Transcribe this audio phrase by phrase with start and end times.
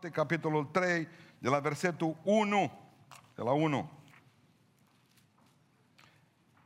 [0.00, 2.72] Fapte, capitolul 3, de la versetul 1.
[3.34, 3.90] De la 1.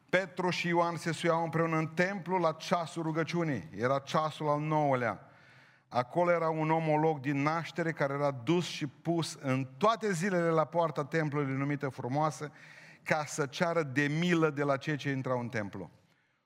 [0.09, 3.69] Petru și Ioan se suiau împreună în templu la ceasul rugăciunii.
[3.77, 5.29] Era ceasul al nouălea.
[5.89, 10.65] Acolo era un omolog din naștere care era dus și pus în toate zilele la
[10.65, 12.53] poarta templului numită frumoasă
[13.03, 15.91] ca să ceară de milă de la cei ce intrau în templu.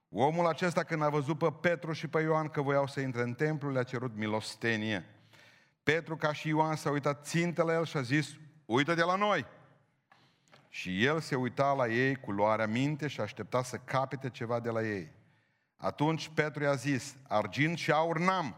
[0.09, 3.34] Omul acesta când a văzut pe Petru și pe Ioan că voiau să intre în
[3.34, 5.18] templu, le-a cerut milostenie.
[5.95, 8.29] Petru ca și Ioan s-a uitat țintă la el și a zis,
[8.64, 9.46] uită de la noi!
[10.68, 14.71] Și el se uita la ei cu luarea minte și aștepta să capete ceva de
[14.71, 15.12] la ei.
[15.76, 18.57] Atunci Petru i-a zis, argint și aur n-am,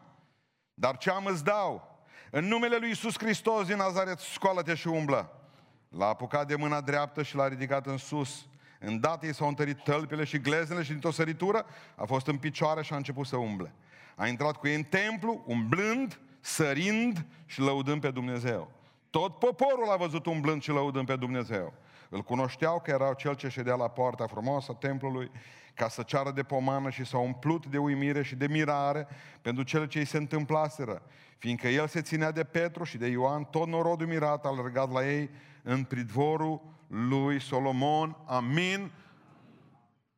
[0.74, 1.98] dar ce am îți dau?
[2.30, 5.50] În numele lui Iisus Hristos din Nazaret, scoală-te și umblă.
[5.88, 8.46] L-a apucat de mâna dreaptă și l-a ridicat în sus.
[8.78, 12.92] Îndată i s-au întărit tălpile și gleznele și dintr-o săritură a fost în picioare și
[12.92, 13.74] a început să umble.
[14.14, 18.70] A intrat cu ei în templu, umblând, sărind și lăudând pe Dumnezeu.
[19.10, 21.72] Tot poporul a văzut umblând și lăudând pe Dumnezeu.
[22.08, 25.30] Îl cunoșteau că era cel ce ședea la poarta frumoasă a templului
[25.74, 29.06] ca să ceară de pomană și s-au umplut de uimire și de mirare
[29.42, 31.02] pentru cele ce îi se întâmplaseră.
[31.38, 35.06] Fiindcă el se ținea de Petru și de Ioan, tot norodul mirat a alergat la
[35.06, 35.30] ei
[35.62, 38.16] în pridvorul lui Solomon.
[38.26, 38.90] Amin.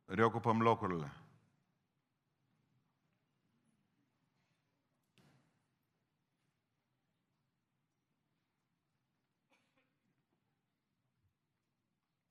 [0.05, 1.11] Reocupăm locurile.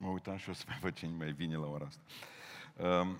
[0.03, 2.01] Mă uitam și o să mai văd cine mai vine la ora asta.
[2.83, 3.19] Um,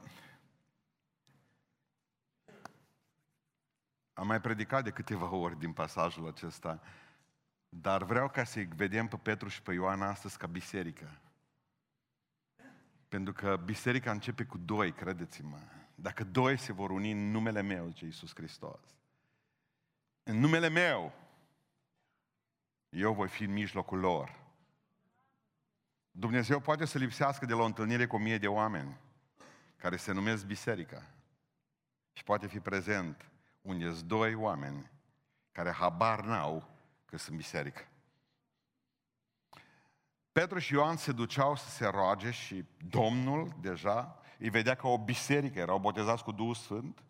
[4.13, 6.81] am mai predicat de câteva ori din pasajul acesta,
[7.69, 11.21] dar vreau ca să-i vedem pe Petru și pe Ioan astăzi ca biserică.
[13.07, 15.59] Pentru că biserica începe cu doi, credeți-mă.
[15.95, 18.95] Dacă doi se vor uni în numele meu, zice Iisus Hristos.
[20.23, 21.13] În numele meu,
[22.89, 24.42] eu voi fi în mijlocul lor.
[26.15, 28.97] Dumnezeu poate să lipsească de la o întâlnire cu o mie de oameni
[29.77, 31.03] care se numesc biserica
[32.11, 34.91] și poate fi prezent unde sunt doi oameni
[35.51, 36.69] care habar n-au
[37.05, 37.87] că sunt biserică.
[40.31, 44.97] Petru și Ioan se duceau să se roage și Domnul deja îi vedea ca o
[44.97, 47.03] biserică, erau botezați cu Duhul Sfânt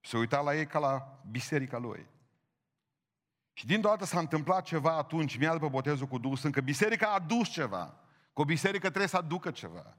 [0.00, 2.06] și se uita la ei ca la biserica lui.
[3.52, 7.06] Și din dată s-a întâmplat ceva atunci, mi după botezul cu Duhul Sfânt, că biserica
[7.06, 8.03] a adus ceva.
[8.34, 9.96] Că o biserică trebuie să aducă ceva.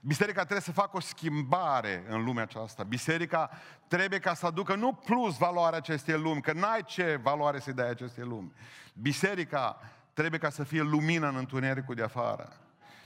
[0.00, 2.82] Biserica trebuie să facă o schimbare în lumea aceasta.
[2.82, 3.50] Biserica
[3.86, 7.88] trebuie ca să aducă nu plus valoarea acestei lumi, că n-ai ce valoare să-i dai
[7.88, 8.52] acestei lumi.
[8.92, 9.80] Biserica
[10.12, 12.52] trebuie ca să fie lumina în întunericul de afară.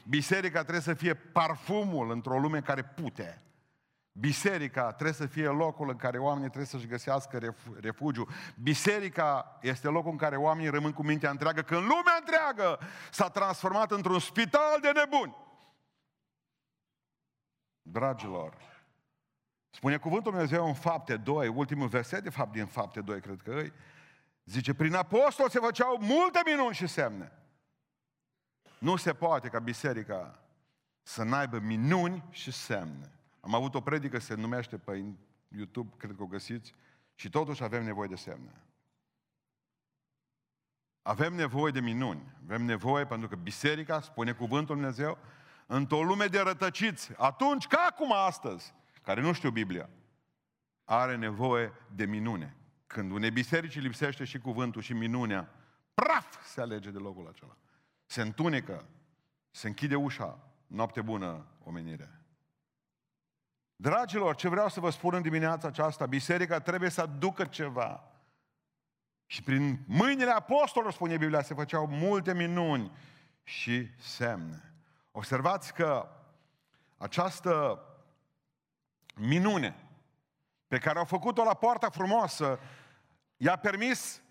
[0.08, 3.42] Biserica trebuie să fie parfumul într-o lume care pute.
[4.12, 8.28] Biserica trebuie să fie locul în care oamenii trebuie să-și găsească refugiu.
[8.62, 12.78] Biserica este locul în care oamenii rămân cu mintea întreagă, când lumea întreagă
[13.10, 15.36] s-a transformat într-un spital de nebuni.
[17.82, 18.56] Dragilor,
[19.70, 23.52] spune cuvântul Dumnezeu în fapte 2, ultimul verset de fapt din fapte 2, cred că
[23.52, 23.72] îi,
[24.44, 27.32] zice, prin apostol se făceau multe minuni și semne.
[28.78, 30.38] Nu se poate ca biserica
[31.02, 33.10] să n-aibă minuni și semne.
[33.44, 35.04] Am avut o predică, se numește pe
[35.48, 36.74] YouTube, cred că o găsiți,
[37.14, 38.62] și totuși avem nevoie de semne.
[41.02, 42.36] Avem nevoie de minuni.
[42.44, 45.18] Avem nevoie pentru că biserica, spune cuvântul Dumnezeu,
[45.66, 49.88] într-o lume de rătăciți, atunci ca acum astăzi, care nu știu Biblia,
[50.84, 52.56] are nevoie de minune.
[52.86, 55.54] Când unei biserici lipsește și cuvântul și minunea,
[55.94, 57.56] praf se alege de locul acela.
[58.06, 58.88] Se întunecă,
[59.50, 62.21] se închide ușa, noapte bună, omenire.
[63.76, 68.04] Dragilor, ce vreau să vă spun în dimineața aceasta, biserica trebuie să aducă ceva.
[69.26, 72.92] Și prin mâinile apostolilor, spune Biblia, se făceau multe minuni
[73.42, 74.74] și semne.
[75.10, 76.08] Observați că
[76.96, 77.84] această
[79.14, 79.76] minune
[80.68, 82.58] pe care au făcut-o la poarta frumoasă
[83.36, 84.22] i-a permis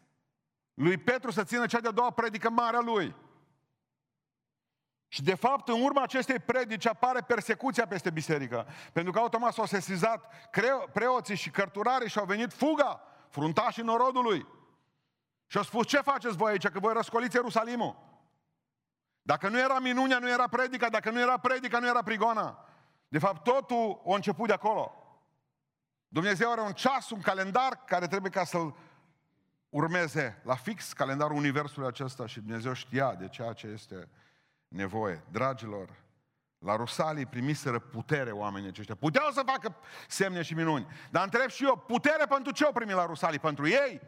[0.73, 3.15] lui Petru să țină cea de-a doua predică mare a lui.
[5.13, 8.67] Și de fapt, în urma acestei predici apare persecuția peste biserică.
[8.93, 10.49] Pentru că automat s-au sesizat
[10.93, 14.47] preoții și cărturarii și au venit fuga, fruntașii norodului.
[15.47, 17.95] Și au spus, ce faceți voi aici, că voi răscoliți Ierusalimul?
[19.21, 22.65] Dacă nu era minunea, nu era predica, dacă nu era predica, nu era prigona.
[23.07, 24.93] De fapt, totul a început de acolo.
[26.07, 28.75] Dumnezeu are un ceas, un calendar care trebuie ca să-l
[29.69, 34.09] urmeze la fix calendarul universului acesta și Dumnezeu știa de ceea ce este
[34.71, 35.23] nevoie.
[35.31, 35.89] Dragilor,
[36.57, 38.95] la Rusalii primiseră putere oamenii aceștia.
[38.95, 39.75] Puteau să facă
[40.07, 40.87] semne și minuni.
[41.09, 43.39] Dar întreb și eu, putere pentru ce au primit la Rusalii?
[43.39, 44.01] Pentru ei?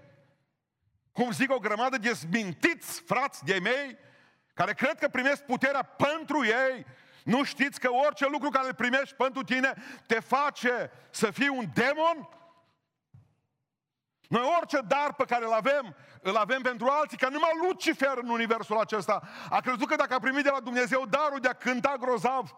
[1.12, 3.98] Cum zic o grămadă de zmintiți frați de mei,
[4.54, 6.86] care cred că primesc puterea pentru ei,
[7.24, 9.74] nu știți că orice lucru care îl primești pentru tine
[10.08, 12.30] te face să fii un demon?
[14.34, 18.30] Noi orice dar pe care îl avem, îl avem pentru alții, că numai Lucifer în
[18.30, 21.96] universul acesta a crezut că dacă a primit de la Dumnezeu darul de a cânta
[22.00, 22.56] grozav,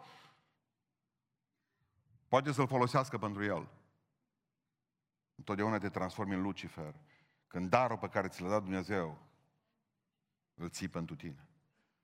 [2.27, 3.67] poate să-l folosească pentru el.
[5.35, 6.93] Întotdeauna te transformi în Lucifer.
[7.47, 9.17] Când darul pe care ți l-a dat Dumnezeu,
[10.53, 11.47] îl ții pentru tine.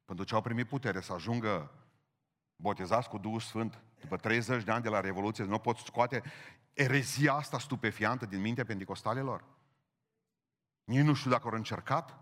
[0.05, 1.71] Pentru ce au primit putere să ajungă
[2.55, 6.23] botezați cu Duhul Sfânt, după 30 de ani de la Revoluție, nu pot scoate
[6.73, 9.59] erezia asta stupefiantă din mintea pentecostalilor?
[10.91, 12.17] Nici nu știu dacă au încercat.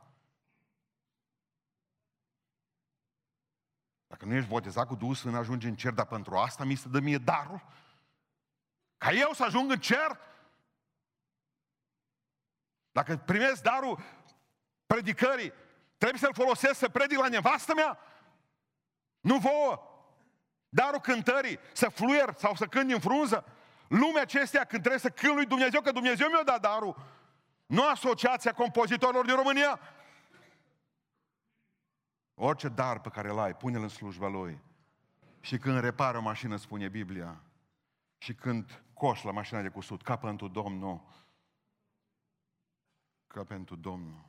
[4.07, 6.87] Dacă nu ești botezat cu Duhul Sfânt, ajungi în cer, dar pentru asta mi se
[6.89, 7.61] dă mie darul?
[8.97, 10.19] Ca eu să ajung în cer?
[12.91, 13.99] Dacă primesc darul
[14.85, 15.53] predicării,
[15.97, 17.99] trebuie să-l folosesc să predic la nevastă mea?
[19.19, 19.81] Nu vouă.
[20.69, 23.45] Darul cântării, să fluier sau să cânt în frunză?
[23.87, 27.17] Lumea acestea când trebuie să cânt lui Dumnezeu, că Dumnezeu mi-a dat darul.
[27.69, 29.79] Nu Asociația Compozitorilor din România.
[32.33, 34.61] Orice dar pe care îl ai, pune-l în slujba lui.
[35.39, 37.43] Și când repară o mașină, spune Biblia,
[38.17, 41.01] și când coș la mașina de cusut, ca pentru Domnul,
[43.27, 44.27] ca pentru Domnul.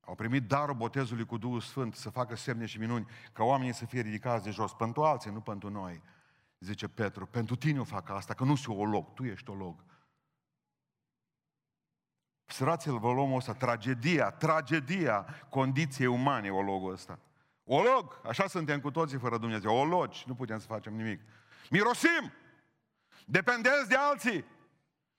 [0.00, 3.86] Au primit darul botezului cu Duhul Sfânt să facă semne și minuni, ca oamenii să
[3.86, 6.02] fie ridicați de jos, pentru alții, nu pentru noi.
[6.58, 9.84] Zice Petru, pentru tine o fac asta, că nu sunt olog, tu ești olog.
[12.46, 17.18] Sărați-l vă luăm ăsta, tragedia, tragedia condiției umane, ologul ăsta.
[17.64, 21.20] Olog, așa suntem cu toții fără Dumnezeu, ologi, nu putem să facem nimic.
[21.70, 22.32] Mirosim,
[23.26, 24.44] dependenți de alții,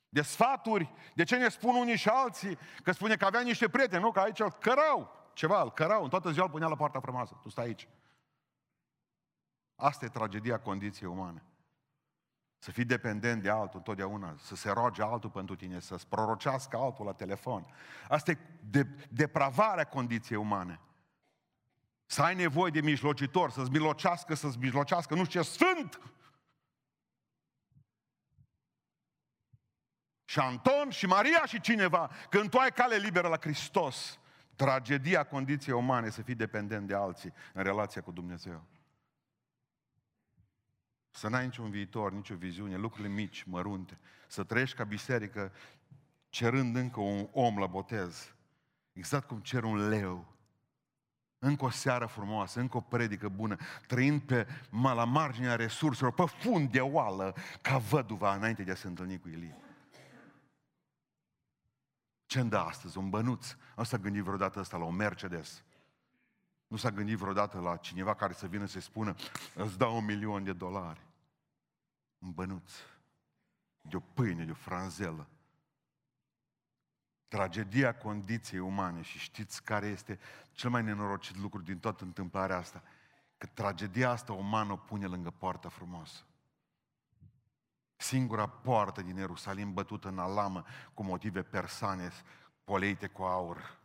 [0.10, 4.02] de sfaturi, de ce ne spun unii și alții, că spune că avea niște prieteni,
[4.02, 4.12] nu?
[4.12, 7.40] Că aici îl cărau ceva, îl cărau, în toată ziua îl punea la poarta frumoasă,
[7.42, 7.88] tu stai aici.
[9.76, 11.44] Asta e tragedia condiției umane.
[12.58, 17.06] Să fii dependent de altul întotdeauna, să se roage altul pentru tine, să-ți prorocească altul
[17.06, 17.66] la telefon.
[18.08, 18.38] Asta e
[18.70, 20.80] de, depravarea condiției umane.
[22.06, 26.00] Să ai nevoie de mijlocitor, să-ți mijlocească, să-ți mijlocească, nu știu ce, sfânt!
[30.26, 34.20] Și Anton și Maria și cineva, când tu ai cale liberă la Hristos,
[34.56, 38.64] tragedia condiției umane să fii dependent de alții în relația cu Dumnezeu.
[41.16, 44.00] Să n-ai niciun viitor, nicio viziune, lucrurile mici, mărunte.
[44.28, 45.52] Să trăiești ca biserică
[46.30, 48.34] cerând încă un om la botez.
[48.94, 50.34] Exact cum cer un leu.
[51.40, 53.58] Încă o seară frumoasă, încă o predică bună,
[53.88, 54.48] trăind pe,
[54.82, 59.30] la marginea resurselor, pe fund de oală, ca văduva înainte de a se întâlni cu
[59.30, 59.58] Elie.
[62.26, 62.98] Ce îmi dă astăzi?
[62.98, 63.56] Un bănuț.
[63.76, 65.64] Nu s-a gândit vreodată ăsta la un Mercedes.
[66.68, 69.16] Nu s-a gândit vreodată la cineva care să vină să-i spună
[69.56, 71.02] îți dau un milion de dolari.
[72.18, 72.72] Un bănuț.
[73.82, 75.28] De o pâine, de o franzelă.
[77.28, 80.20] Tragedia condiției umane și știți care este
[80.52, 82.84] cel mai nenorocit lucru din toată întâmplarea asta?
[83.38, 86.24] Că tragedia asta umană o pune lângă poarta frumoasă.
[87.96, 92.12] Singura poartă din Ierusalim bătută în alamă cu motive persane,
[92.64, 93.80] poleite cu aur.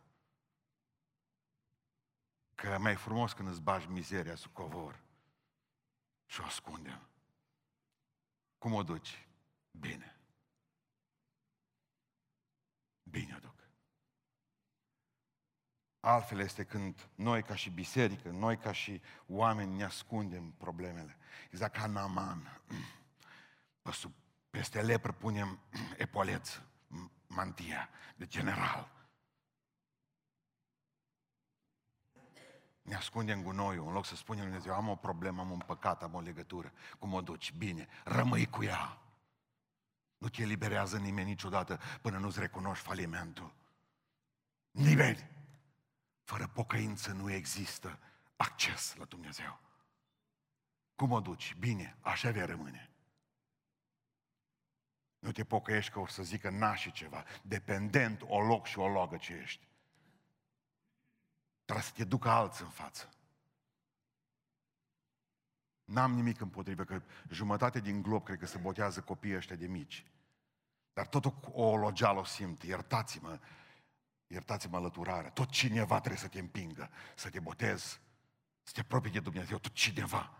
[2.61, 5.01] Că e mai frumos când îți bagi mizeria sub covor
[6.27, 7.09] și o ascundem.
[8.59, 9.27] Cum o duci?
[9.71, 10.17] Bine.
[13.03, 13.55] Bine o duc.
[16.01, 21.17] Altfel este când noi ca și biserică, noi ca și oameni ne ascundem problemele.
[21.51, 22.63] Exact ca Naman.
[24.51, 25.61] Peste lepră punem
[25.97, 26.61] epoleț,
[27.27, 29.00] mantia de general.
[32.91, 36.03] Ne ascundem gunoiul, în loc să spunem Lui Dumnezeu, am o problemă, am un păcat,
[36.03, 36.73] am o legătură.
[36.99, 37.53] Cum o duci?
[37.53, 38.99] Bine, rămâi cu ea.
[40.19, 43.55] Nu te eliberează nimeni niciodată până nu-ți recunoști falimentul.
[44.71, 45.31] Nimeni.
[46.23, 47.99] Fără pocăință nu există
[48.37, 49.61] acces la Dumnezeu.
[50.95, 51.55] Cum o duci?
[51.59, 52.91] Bine, așa vei rămâne.
[55.19, 57.25] Nu te pocăiești că o să zică nașii ceva.
[57.43, 59.69] Dependent, o loc și o logă ce ești.
[61.71, 63.09] Trebuie să te ducă alții în față.
[65.85, 70.07] N-am nimic împotrivă, că jumătate din glob cred că se botează copiii ăștia de mici.
[70.93, 73.39] Dar tot o, o logeală o simt, iertați-mă,
[74.27, 75.31] iertați-mă alăturarea.
[75.31, 78.01] Tot cineva trebuie să te împingă, să te botezi,
[78.63, 80.39] să te apropii de Dumnezeu, tot cineva.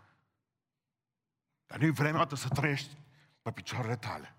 [1.65, 2.97] Dar nu-i vremea să trăiești
[3.41, 4.35] pe picioarele tale.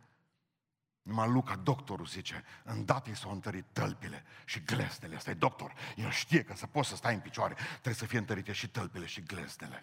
[1.02, 5.16] Numai Luca, doctorul, zice, îndată i s-au întărit tălpile și gleznele.
[5.16, 5.74] Asta e doctor.
[5.96, 9.06] El știe că să poți să stai în picioare, trebuie să fie întărite și tălpile
[9.06, 9.82] și gleznele.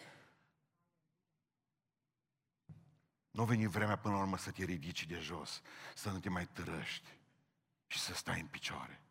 [3.31, 5.61] Nu veni vremea până la urmă să te ridici de jos,
[5.95, 7.09] să nu te mai târăști
[7.88, 9.01] și să stai în picioare.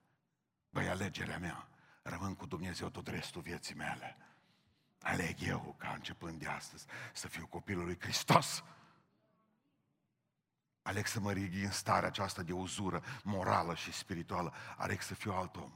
[0.71, 1.69] Băi, alegerea mea,
[2.03, 4.17] rămân cu Dumnezeu tot restul vieții mele.
[5.00, 8.65] Aleg eu ca începând de astăzi să fiu copilul lui Hristos.
[10.88, 14.52] Aleg să mă ridic în starea aceasta de uzură morală și spirituală.
[14.76, 15.73] Aleg să fiu alt om.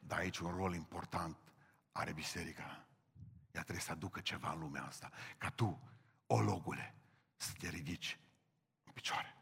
[0.00, 1.36] Dar aici un rol important
[1.92, 2.86] are biserica.
[3.52, 5.10] Ea trebuie să aducă ceva în lumea asta.
[5.38, 5.80] Ca tu,
[6.26, 6.94] o logule,
[7.36, 8.18] să te ridici
[8.84, 9.36] în picioare.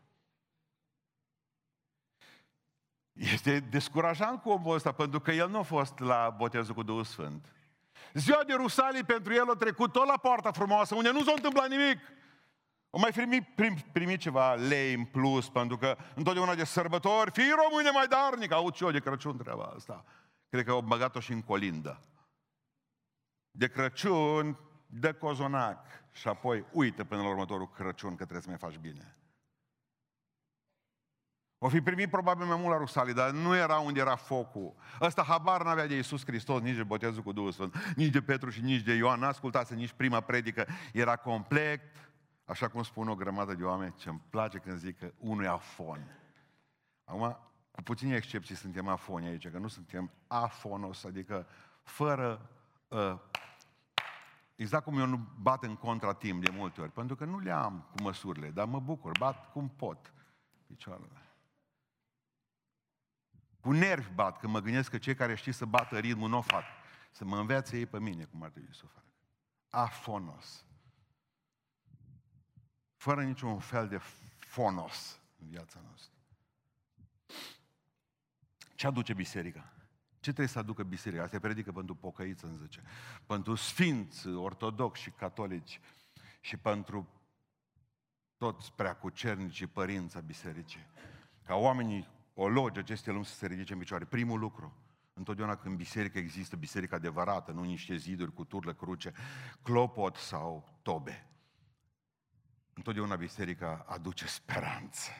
[3.13, 7.05] Este descurajant cu omul ăsta, pentru că el nu a fost la botezul cu Duhul
[7.05, 7.47] Sfânt.
[8.13, 11.69] Ziua de Rusalii pentru el a trecut tot la poarta frumoasă, unde nu s-a întâmplat
[11.69, 11.99] nimic.
[12.97, 17.51] O mai primi, prim, primi ceva lei în plus, pentru că întotdeauna de sărbători, fii
[17.65, 20.05] române mai darnic, aud și eu de Crăciun treaba asta.
[20.49, 22.01] Cred că au băgat-o și în colindă.
[23.51, 28.59] De Crăciun, de cozonac și apoi uită până la următorul Crăciun că trebuie să mai
[28.59, 29.17] faci bine.
[31.59, 34.75] O fi primit probabil mai mult la Rusalii, dar nu era unde era focul.
[35.01, 38.51] Ăsta habar n-avea de Iisus Hristos, nici de botezul cu Duhul Sfânt, nici de Petru
[38.51, 39.21] și nici de Ioan.
[39.21, 40.67] N-ascultase nici prima predică.
[40.93, 41.81] Era complet,
[42.47, 45.49] așa cum spun o grămadă de oameni, ce îmi place când zic că unul e
[45.49, 46.21] afon.
[47.05, 47.39] Acum,
[47.71, 51.47] cu puține excepții suntem afoni aici, că nu suntem afonos, adică
[51.83, 52.51] fără
[52.89, 53.19] uh,
[54.57, 57.51] Exact cum eu nu bat în contra timp de multe ori, pentru că nu le
[57.51, 60.13] am cu măsurile, dar mă bucur, bat cum pot
[60.67, 61.21] picioarele.
[63.61, 66.41] Cu nervi bat, când mă gândesc că cei care știu să bată ritmul nu o
[66.41, 66.65] fac.
[67.11, 69.05] Să mă învețe ei pe mine cum ar trebui să o fac.
[69.69, 70.66] Afonos.
[72.97, 74.01] Fără niciun fel de
[74.39, 76.11] fonos în viața noastră.
[78.75, 79.73] Ce aduce biserica?
[80.21, 81.23] Ce trebuie să aducă biserica?
[81.23, 82.83] Asta predică pentru pocăiță, îmi zice.
[83.27, 85.81] Pentru sfinți, ortodoxi și catolici
[86.41, 87.09] și pentru
[88.37, 90.87] toți preacucernicii părința bisericii.
[91.43, 94.05] Ca oamenii o loge aceste lumi să se ridice în picioare.
[94.05, 94.77] Primul lucru,
[95.13, 99.13] întotdeauna când biserica există, biserica adevărată, nu niște ziduri cu turlă cruce,
[99.63, 101.27] clopot sau tobe.
[102.77, 105.11] Întotdeauna biserica aduce speranță.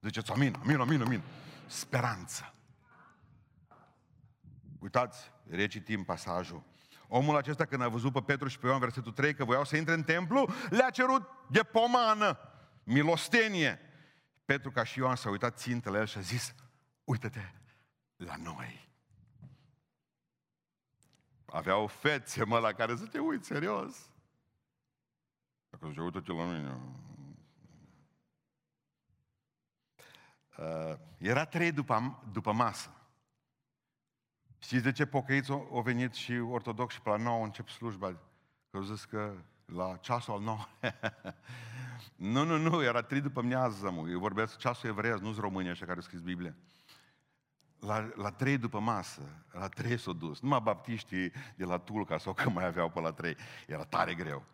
[0.00, 1.22] Ziceți amin, amin, amin, amin.
[1.66, 2.54] Speranță.
[4.78, 6.62] Uitați, recitim pasajul.
[7.08, 9.76] Omul acesta când a văzut pe Petru și pe Ioan, versetul 3, că voiau să
[9.76, 12.38] intre în templu, le-a cerut de pomană,
[12.84, 13.80] milostenie.
[14.44, 16.54] Petru ca și Ioan s-a uitat țintă la el și a zis,
[17.04, 17.52] uită-te
[18.16, 18.90] la noi.
[21.46, 24.10] Aveau fețe, mă, la care să te uiți, serios.
[25.70, 26.80] Dacă zice, uită-te la mine.
[30.58, 32.90] Uh, era trei după, după masă.
[34.58, 38.08] Știți de ce pocăiți au venit și ortodox și pe la nouă încep slujba?
[38.70, 39.34] Că au zis că
[39.64, 40.68] la ceasul al nou.
[42.32, 44.08] nu, nu, nu, era trei după miază, mă.
[44.08, 46.54] Eu vorbesc ceasul evreiesc, nu-s românii așa care au scris Biblia.
[47.78, 49.20] La, la trei după masă,
[49.52, 50.40] la trei s-au dus.
[50.40, 53.36] Numai baptiștii de la Tulca sau că mai aveau pe la trei.
[53.66, 54.44] Era tare greu.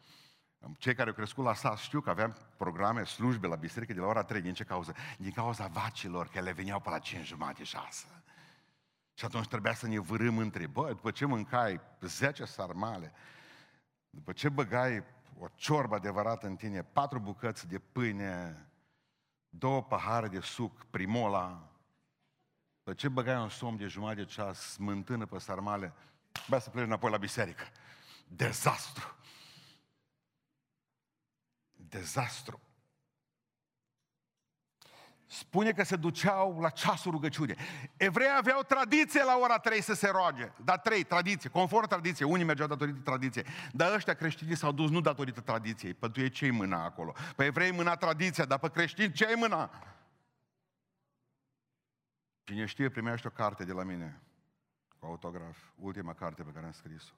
[0.79, 4.07] Cei care au crescut la sat știu că aveam programe, slujbe la biserică de la
[4.07, 4.41] ora 3.
[4.41, 4.95] Din ce cauză?
[5.19, 8.07] Din cauza vacilor, care le veneau pe la 5 jumate, 6.
[9.15, 13.13] Și atunci trebuia să ne vârâm între, bă, după ce mâncai 10 sarmale,
[14.11, 15.05] după ce băgai
[15.39, 18.67] o ciorbă adevărată în tine, patru bucăți de pâine,
[19.49, 21.69] două pahare de suc, primola,
[22.79, 25.93] după ce băgai un somn de jumătate de ceas, smântână pe sarmale,
[26.49, 27.65] bă, să pleci înapoi la biserică.
[28.29, 29.17] Dezastru.
[31.89, 32.61] Dezastru
[35.35, 37.55] spune că se duceau la ceasul rugăciune.
[37.97, 40.53] Evrei aveau tradiție la ora 3 să se roage.
[40.65, 42.25] Da, 3, tradiție, conform tradiție.
[42.25, 43.45] Unii mergeau datorită tradiției.
[43.73, 45.95] Dar ăștia creștinii s-au dus nu datorită tradiției.
[45.95, 47.15] Pentru ei ce-i mâna acolo?
[47.37, 49.71] Pe evrei mâna tradiția, dar pe creștini ce-i mâna?
[52.45, 54.21] Cine știe, primește o carte de la mine,
[54.99, 55.59] cu autograf.
[55.77, 57.15] Ultima carte pe care am scris-o.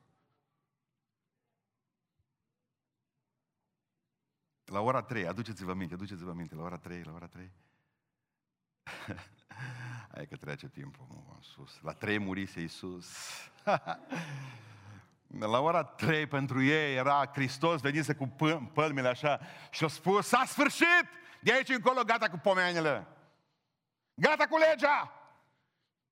[4.66, 7.50] La ora 3, aduceți-vă minte, aduceți-vă minte, la ora 3, la ora 3.
[10.14, 11.80] Hai că trece timpul, mă, în sus.
[11.82, 13.06] La trei murise Iisus.
[15.38, 18.26] La ora trei pentru ei era Hristos venise cu
[18.72, 21.06] pălmile așa și a spus, s-a sfârșit!
[21.40, 23.06] De aici încolo gata cu pomenile.
[24.14, 25.12] Gata cu legea!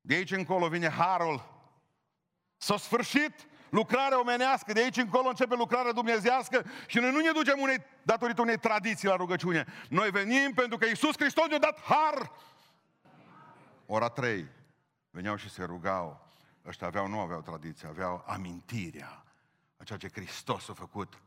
[0.01, 1.53] De aici încolo vine harul.
[2.57, 7.59] S-a sfârșit lucrare omenească, de aici încolo începe lucrarea dumnezească și noi nu ne ducem
[7.61, 9.67] unei, datorită unei tradiții la rugăciune.
[9.89, 12.31] Noi venim pentru că Iisus Hristos ne-a dat har.
[13.87, 14.47] Ora 3.
[15.11, 16.33] Veneau și se rugau.
[16.67, 19.25] Ăștia aveau, nu aveau tradiție, aveau amintirea
[19.77, 21.19] a ceea ce Hristos a făcut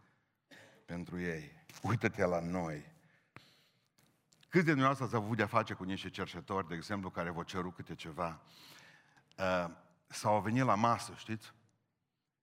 [0.85, 1.65] pentru ei.
[1.81, 2.95] Uită-te la noi.
[4.49, 7.71] Câți de dumneavoastră ați avut de-a face cu niște cerșetori, de exemplu, care vă ceru
[7.71, 8.41] câte ceva?
[9.37, 9.65] Uh,
[10.07, 11.55] sau au venit la masă, știți?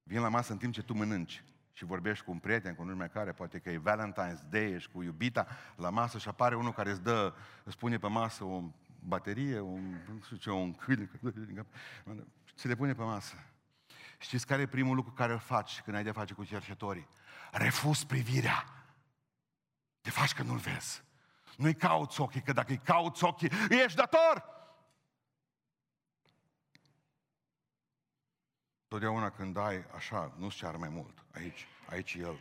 [0.07, 2.89] Vin la masă în timp ce tu mănânci și vorbești cu un prieten, cu un
[2.89, 5.47] nume care, poate că e Valentine's Day, ești cu iubita
[5.77, 7.35] la masă și apare unul care îți dă,
[7.65, 8.63] îți pune pe masă o
[8.99, 11.11] baterie, un, nu știu ce, un câine,
[12.57, 13.35] ți le pune pe masă.
[14.19, 17.09] Știți care e primul lucru care îl faci când ai de face cu cercetorii?
[17.53, 18.65] Refuz privirea.
[20.01, 21.03] Te faci că nu-l vezi.
[21.57, 24.54] Nu-i cauți ochii, că dacă îi cauți ochii, ești dator.
[28.95, 32.39] Totdeauna când ai așa, nu-ți cear mai mult, aici, aici el,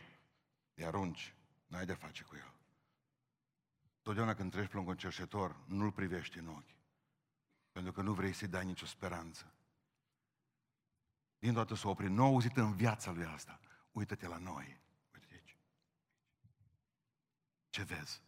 [0.74, 1.34] îi arunci,
[1.66, 2.52] n-ai de face cu el.
[4.02, 6.74] Totdeauna când treci pe un cerșetor, nu-l privești în ochi.
[7.72, 9.52] Pentru că nu vrei să-i dai nicio speranță.
[11.38, 13.60] Din toată să opri nou auzit în viața lui asta.
[13.92, 14.80] Uită-te la noi.
[15.14, 15.56] Uite-te aici.
[17.70, 18.22] Ce vezi?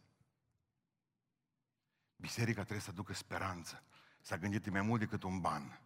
[2.15, 3.83] Biserica trebuie să aducă speranță.
[4.21, 5.81] S-a gândit mai mult decât un ban.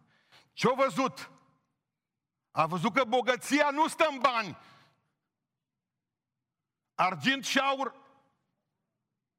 [0.52, 1.30] Ce-a văzut?
[2.52, 4.56] A văzut că bogăția nu stă în bani.
[6.94, 7.94] Argint și aur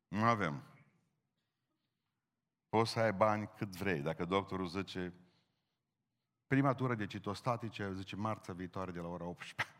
[0.07, 0.63] nu avem.
[2.69, 3.99] Poți să ai bani cât vrei.
[3.99, 5.13] Dacă doctorul zice
[6.47, 9.77] prima tură de citostatice, zice marța viitoare de la ora 18.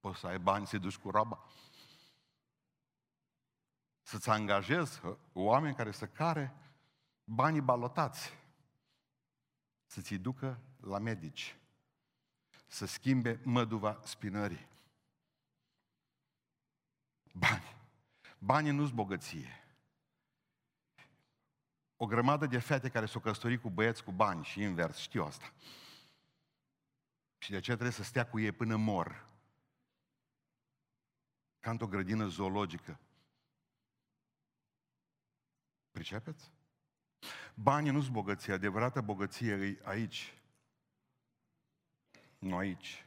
[0.00, 1.44] Poți să ai bani să duci cu roba.
[4.02, 5.00] Să-ți angajezi
[5.32, 6.54] oameni care să care
[7.24, 8.38] banii balotați.
[9.86, 11.56] Să ți ducă la medici.
[12.66, 14.68] Să schimbe măduva spinării.
[17.32, 17.76] Bani.
[18.38, 19.56] Banii nu-s bogăție.
[21.96, 25.52] O grămadă de fete care s-au căsătorit cu băieți cu bani și invers, știu asta.
[27.38, 29.26] Și de aceea trebuie să stea cu ei până mor.
[31.60, 32.98] Ca într-o grădină zoologică.
[35.90, 36.50] Pricepeți?
[37.54, 40.41] Banii nu-s bogăție, adevărată bogăție e aici.
[42.42, 43.06] Nu aici.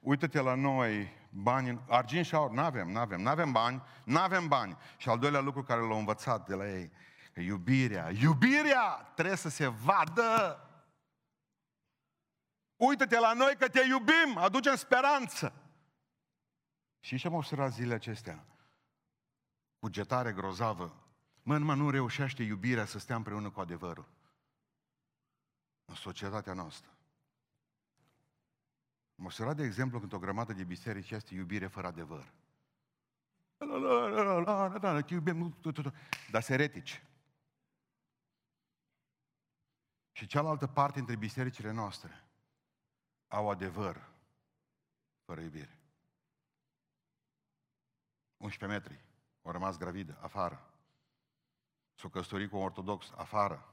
[0.00, 4.18] Uită-te la noi, bani, argint și aur, nu avem, nu avem, nu avem bani, nu
[4.18, 4.76] avem bani.
[4.96, 6.90] Și al doilea lucru care l-au învățat de la ei,
[7.32, 10.60] că iubirea, iubirea trebuie să se vadă.
[12.76, 15.52] Uită-te la noi că te iubim, aducem speranță.
[17.00, 18.44] Și ce am observat zilele acestea?
[19.78, 20.96] Cugetare grozavă.
[21.42, 24.08] Mă, numai nu reușește iubirea să stea împreună cu adevărul.
[25.84, 26.95] În societatea noastră.
[29.18, 32.32] Am observat, de exemplu, când o grămadă de biserici este iubire fără adevăr.
[36.30, 37.02] Dar se retici.
[40.12, 42.24] Și cealaltă parte între bisericile noastre
[43.28, 44.10] au adevăr
[45.24, 45.78] fără iubire.
[48.36, 49.04] 11 metri,
[49.42, 50.70] au rămas gravidă, afară.
[51.94, 53.70] S-o căsătorit cu un ortodox, afară.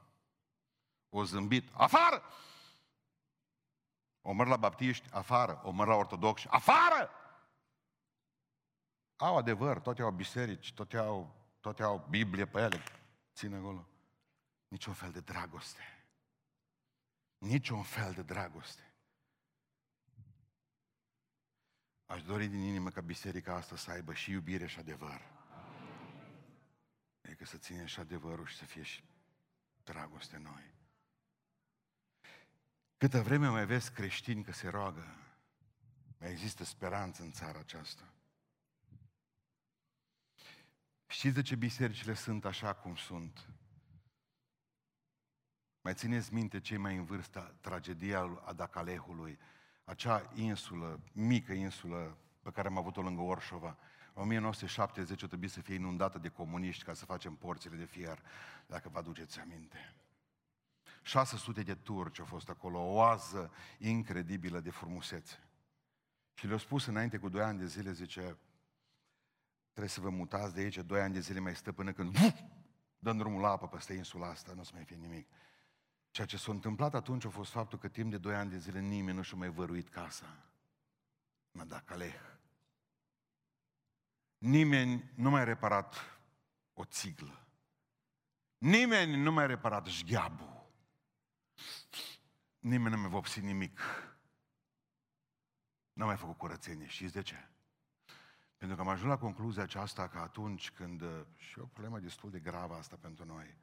[1.09, 2.23] O zâmbit, afară!
[4.25, 5.61] O măr la baptiști, afară.
[5.63, 7.09] O măr la ortodoxi, afară!
[9.15, 12.83] Au adevăr, toate au biserici, toate au, toate au Biblie pe ele.
[13.33, 13.87] Ține acolo.
[14.67, 16.05] Niciun fel de dragoste.
[17.37, 18.93] Niciun fel de dragoste.
[22.05, 25.21] Aș dori din inimă ca biserica asta să aibă și iubire și adevăr.
[27.25, 29.03] Adică să ține și adevărul și să fie și
[29.83, 30.72] dragoste noi.
[33.03, 35.15] Câtă vreme mai vezi creștini că se roagă,
[36.19, 38.03] mai există speranță în țara aceasta.
[41.07, 43.49] Știți de ce bisericile sunt așa cum sunt?
[45.81, 49.39] Mai țineți minte cei mai în vârstă tragedia Adacalehului,
[49.83, 53.77] acea insulă, mică insulă pe care am avut-o lângă Orșova.
[54.13, 58.19] În 1970 o trebuie să fie inundată de comuniști ca să facem porțile de fier,
[58.67, 59.95] dacă vă aduceți aminte.
[61.03, 65.39] 600 de turci au fost acolo, o oază incredibilă de frumusețe.
[66.33, 68.37] Și le-au spus înainte cu doi ani de zile, zice,
[69.69, 72.17] trebuie să vă mutați de aici, doi ani de zile mai stă până când
[72.99, 75.27] dăm drumul la apă peste insula asta, nu o să mai fie nimic.
[76.11, 78.79] Ceea ce s-a întâmplat atunci a fost faptul că timp de doi ani de zile
[78.79, 80.25] nimeni nu și-a mai văruit casa.
[81.51, 82.19] M-a dat caleh.
[84.37, 85.95] Nimeni nu mai reparat
[86.73, 87.47] o țiglă.
[88.57, 90.52] Nimeni nu mai reparat șgheabul.
[92.63, 93.79] Nimeni nu mi-a vopsit nimic.
[95.93, 96.87] N-am mai făcut curățenie.
[96.87, 97.49] Știți de ce?
[98.57, 101.99] Pentru că am ajuns la concluzia aceasta că atunci când, uh, și e o problemă
[101.99, 103.57] destul de gravă asta pentru noi,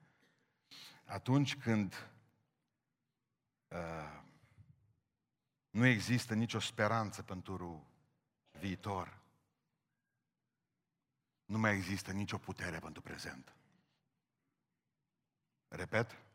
[1.05, 2.11] atunci când
[3.69, 4.23] uh,
[5.71, 7.87] nu există nicio speranță pentru
[8.51, 9.21] viitor,
[11.45, 13.55] nu mai există nicio putere pentru prezent.
[15.69, 16.30] Repet,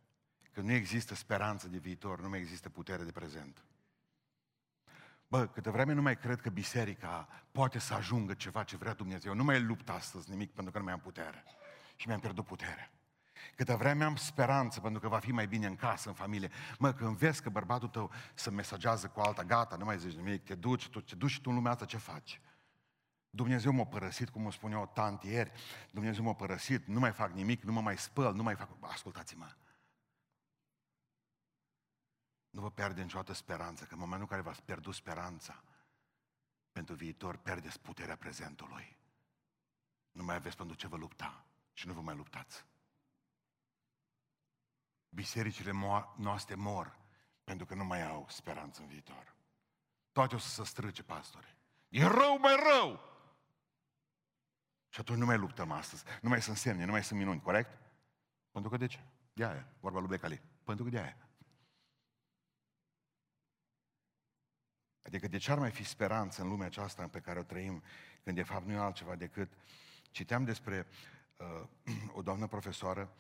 [0.55, 3.65] că nu există speranță de viitor, nu mai există putere de prezent.
[5.27, 9.33] Bă, câte vreme nu mai cred că biserica poate să ajungă ceva ce vrea Dumnezeu.
[9.33, 11.43] Nu mai lupt astăzi nimic pentru că nu mai am putere.
[11.95, 12.91] Și mi-am pierdut putere.
[13.55, 16.51] Câte vreme am speranță pentru că va fi mai bine în casă, în familie.
[16.79, 20.43] Mă, când vezi că bărbatul tău se mesagează cu alta, gata, nu mai zici nimic,
[20.43, 22.41] te duci, tu, te duci și tu în lumea asta, ce faci?
[23.29, 25.51] Dumnezeu m-a părăsit, cum o spunea o tanti ieri,
[25.91, 28.69] Dumnezeu m-a părăsit, nu mai fac nimic, nu mă mai spăl, nu mai fac...
[28.81, 29.55] Ascultați-mă,
[32.55, 35.63] nu vă pierde niciodată speranța, că în momentul în care v-ați pierdut speranța
[36.71, 38.97] pentru viitor, pierdeți puterea prezentului.
[40.11, 42.65] Nu mai aveți pentru ce vă lupta și nu vă mai luptați.
[45.09, 45.71] Bisericile
[46.15, 46.99] noastre mor
[47.43, 49.35] pentru că nu mai au speranță în viitor.
[50.11, 51.57] Toate o să se strâce, pastore.
[51.87, 52.99] E rău, mai rău!
[54.89, 56.03] Și atunci nu mai luptăm astăzi.
[56.21, 57.79] Nu mai sunt semne, nu mai sunt minuni, corect?
[58.51, 58.99] Pentru că de ce?
[59.33, 60.41] De aia, vorba lui Becali.
[60.63, 61.24] Pentru că de aia.
[65.05, 67.83] Adică de ce ar mai fi speranță în lumea aceasta pe care o trăim,
[68.23, 69.51] când de fapt nu e altceva decât...
[70.11, 70.87] Citeam despre
[71.37, 71.67] uh,
[72.17, 73.11] o doamnă profesoară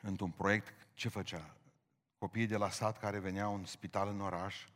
[0.00, 1.56] într-un proiect, ce făcea?
[2.18, 4.68] Copiii de la sat care veneau în spital în oraș,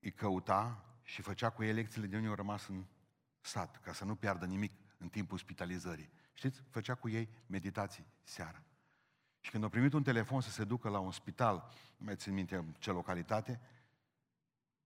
[0.00, 2.84] îi căuta și făcea cu ei lecțiile de unde au rămas în
[3.40, 6.10] sat, ca să nu piardă nimic în timpul spitalizării.
[6.32, 6.62] Știți?
[6.70, 8.62] Făcea cu ei meditații seara.
[9.46, 12.34] Și când a primit un telefon să se ducă la un spital, nu mai țin
[12.34, 13.60] minte ce localitate,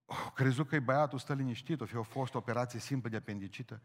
[0.07, 3.81] au crezut că e băiatul stă liniștit, o fi o fost operație simplă de apendicită,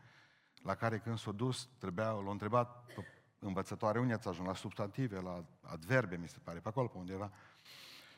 [0.63, 3.05] la care când s-a dus, trebuia, l-a întrebat pe
[3.39, 7.31] învățătoare unde ați ajuns, la substantive, la adverbe, mi se pare, pe acolo, pe undeva.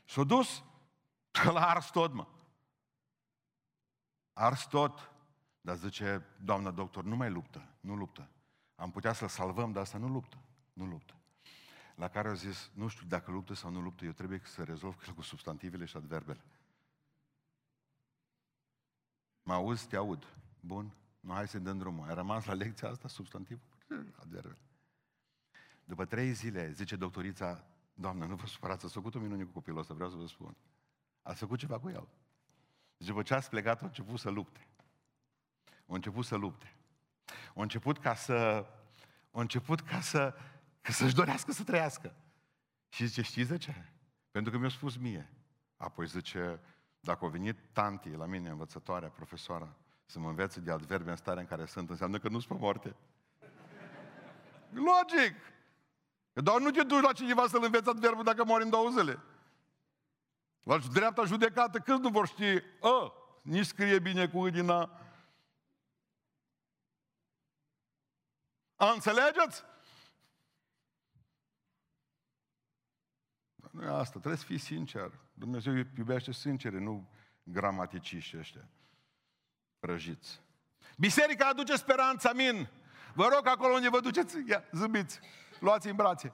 [0.06, 0.63] S-a dus
[1.54, 2.28] la ars tot, mă.
[4.34, 5.12] Ars tot.
[5.62, 8.30] Dar zice, doamnă doctor, nu mai luptă, nu luptă.
[8.76, 10.38] Am putea să-l salvăm, dar asta nu luptă,
[10.74, 11.16] nu luptă
[11.97, 15.03] la care au zis, nu știu dacă luptă sau nu luptă, eu trebuie să rezolv
[15.15, 16.41] cu substantivele și adverbele.
[19.43, 20.27] Mă auzi, te aud.
[20.60, 22.07] Bun, nu hai să dăm drumul.
[22.07, 23.67] Ai rămas la lecția asta, substantivul,
[24.15, 24.57] adverbele.
[25.83, 29.79] După trei zile, zice doctorița, Doamnă, nu vă supărați, ați făcut o minune cu copilul
[29.79, 30.55] ăsta, vreau să vă spun.
[31.21, 32.07] Ați făcut ceva cu el.
[32.97, 34.67] Deci după ce ați plecat, a început să lupte.
[35.65, 36.75] A început să lupte.
[37.55, 38.65] A început ca să...
[39.31, 40.57] A început ca să Că
[40.91, 42.15] să-și dorească să trăiască.
[42.89, 43.91] Și zice, știți de ce?
[44.32, 45.30] Pentru că mi-a spus mie.
[45.78, 46.60] Apoi zice,
[47.00, 51.41] dacă a venit tanti la mine, învățătoarea, profesoara, să mă învețe de adverbe în starea
[51.41, 52.95] în care sunt, înseamnă că nu sunt pe moarte.
[54.69, 55.36] Logic!
[56.34, 59.19] Că doar nu te duci la cineva să-l înveți adverbul dacă mori în două zile.
[60.63, 64.69] La dreapta judecată, câți nu vor ști, ă, nici scrie bine cu din
[68.76, 69.63] A, înțelegeți?
[73.78, 75.12] Nu e asta, trebuie să fii sincer.
[75.34, 77.10] Dumnezeu iubește sincere, nu
[77.44, 78.68] gramaticiști ăștia
[79.80, 80.42] prăjiți.
[80.98, 82.70] Biserica aduce speranța, amin.
[83.13, 85.20] Vă rog acolo unde vă duceți, ia, zâmbiți,
[85.60, 86.34] luați în brațe.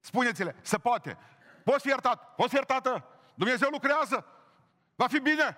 [0.00, 1.18] Spuneți-le, se poate.
[1.64, 3.04] Poți fi iertat, poți fi iertată.
[3.34, 4.26] Dumnezeu lucrează.
[4.94, 5.56] Va fi bine.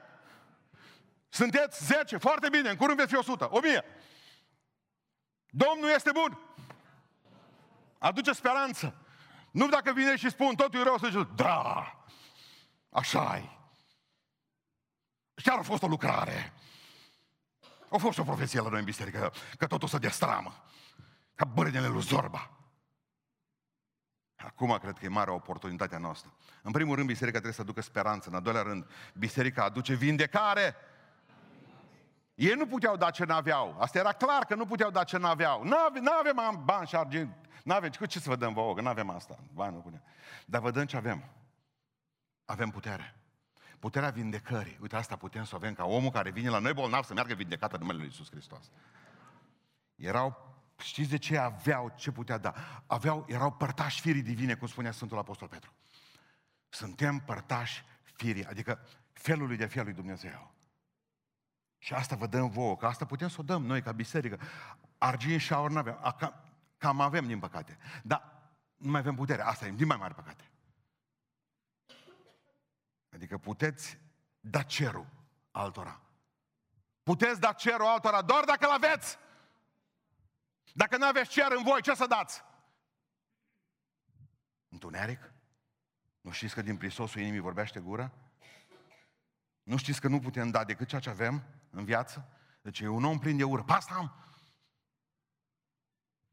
[1.29, 3.85] Sunteți 10, foarte bine, în curând veți fi 100, 1000.
[5.49, 6.39] Domnul este bun.
[7.99, 9.02] Aduce speranță.
[9.53, 12.05] Nu dacă vine și spun totul e rău, să zici, da,
[12.91, 13.49] așa e.
[15.35, 16.53] Chiar a fost o lucrare.
[17.91, 20.65] A fost o profeție la noi în biserică, că totul se destramă.
[21.35, 22.51] Ca bărnele lui Zorba.
[24.37, 26.33] Acum cred că e mare oportunitatea noastră.
[26.63, 28.29] În primul rând, biserica trebuie să aducă speranță.
[28.29, 30.77] În al doilea rând, biserica aduce vindecare.
[32.35, 33.77] Ei nu puteau da ce n-aveau.
[33.79, 35.65] Asta era clar că nu puteau da ce n-aveau.
[35.65, 38.89] Nu avem bani și argint nu avem, cu ce să vă dăm vouă, că nu
[38.89, 39.39] avem asta.
[39.53, 40.03] Bani nu punem.
[40.47, 41.25] Dar vă dăm ce avem.
[42.45, 43.17] Avem putere.
[43.79, 44.79] Puterea vindecării.
[44.81, 47.35] Uite, asta putem să o avem ca omul care vine la noi bolnav să meargă
[47.35, 48.71] vindecat în numele Lui Iisus Hristos.
[49.97, 52.55] Erau, știți de ce aveau, ce putea da?
[52.87, 55.73] Aveau, erau părtași firii divine, cum spunea Sfântul Apostol Petru.
[56.69, 60.52] Suntem părtași firii, adică felului de fel lui Dumnezeu.
[61.83, 64.41] Și asta vă dăm vouă, că asta putem să o dăm noi ca biserică.
[64.99, 66.17] Argint și aur n-avem.
[66.77, 67.79] Cam avem, din păcate.
[68.03, 68.43] Dar
[68.77, 69.43] nu mai avem putere.
[69.43, 70.51] Asta e din mai mare păcate.
[73.13, 73.99] Adică puteți
[74.41, 75.07] da cerul
[75.51, 76.01] altora.
[77.03, 79.19] Puteți da cerul altora doar dacă îl aveți.
[80.73, 82.45] Dacă nu aveți cer în voi, ce să dați?
[84.69, 85.33] Întuneric?
[86.21, 88.11] Nu știți că din prisosul inimii vorbește gura?
[89.63, 92.29] Nu știți că nu putem da decât ceea ce avem în viață?
[92.63, 93.65] Deci e un om plin de ură.
[93.67, 94.15] Asta am.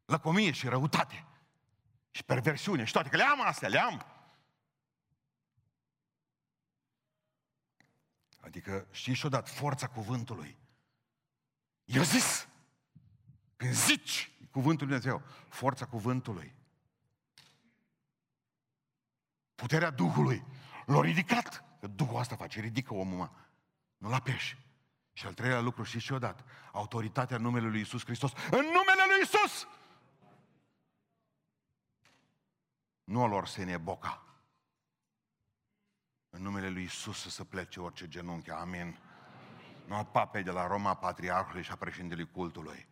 [0.06, 1.25] Lăcomie și răutate.
[2.12, 3.10] Și perversiune și toate.
[3.10, 4.06] Că le am astea, le am.
[8.39, 10.58] Adică știi și odată forța cuvântului.
[11.86, 12.47] Eu zis.
[13.56, 16.56] Când zici cuvântul Lui Dumnezeu, forța cuvântului.
[19.56, 20.45] Puterea Duhului
[20.86, 21.63] l-a ridicat.
[21.80, 23.30] Că Duhul asta face, ridică omul, mă.
[23.97, 24.58] Nu la pești.
[25.19, 28.32] Și al treilea lucru, și și odată, autoritatea numelui lui Isus Hristos.
[28.32, 29.67] În numele lui Isus!
[33.03, 34.23] Nu al lor Senie Boca.
[36.29, 38.49] În numele lui Isus să se plece orice genunchi.
[38.49, 38.99] Amin.
[39.86, 42.88] Nu al papei de la Roma, patriarhului și a președintelui cultului.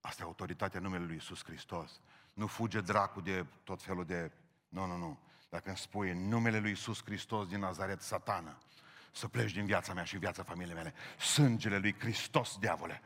[0.00, 2.00] Asta e autoritatea numele lui Isus Hristos.
[2.32, 4.32] Nu fuge dracu de tot felul de...
[4.68, 5.18] Nu, nu, nu.
[5.48, 8.58] Dacă îmi spui în numele lui Isus Hristos din Nazaret, satană,
[9.14, 10.94] să pleci din viața mea și viața familiei mele.
[11.18, 13.00] Sângele lui Hristos, diavole,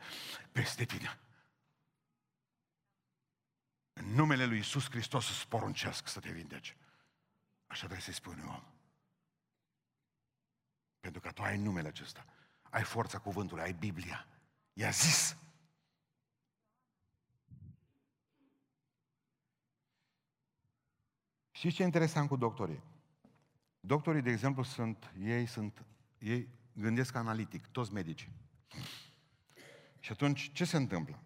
[0.51, 1.19] peste tine.
[3.93, 6.75] În numele lui Isus Hristos îți poruncesc să te vindeci.
[7.67, 8.63] Așa trebuie să-i spui unui om.
[10.99, 12.25] Pentru că tu ai numele acesta.
[12.69, 14.27] Ai forța cuvântului, ai Biblia.
[14.73, 15.37] I-a zis.
[21.51, 22.83] Și ce e interesant cu doctorii?
[23.79, 25.85] Doctorii, de exemplu, sunt, ei sunt,
[26.19, 28.29] ei gândesc analitic, toți medici.
[29.99, 31.19] Și atunci, ce se întâmplă?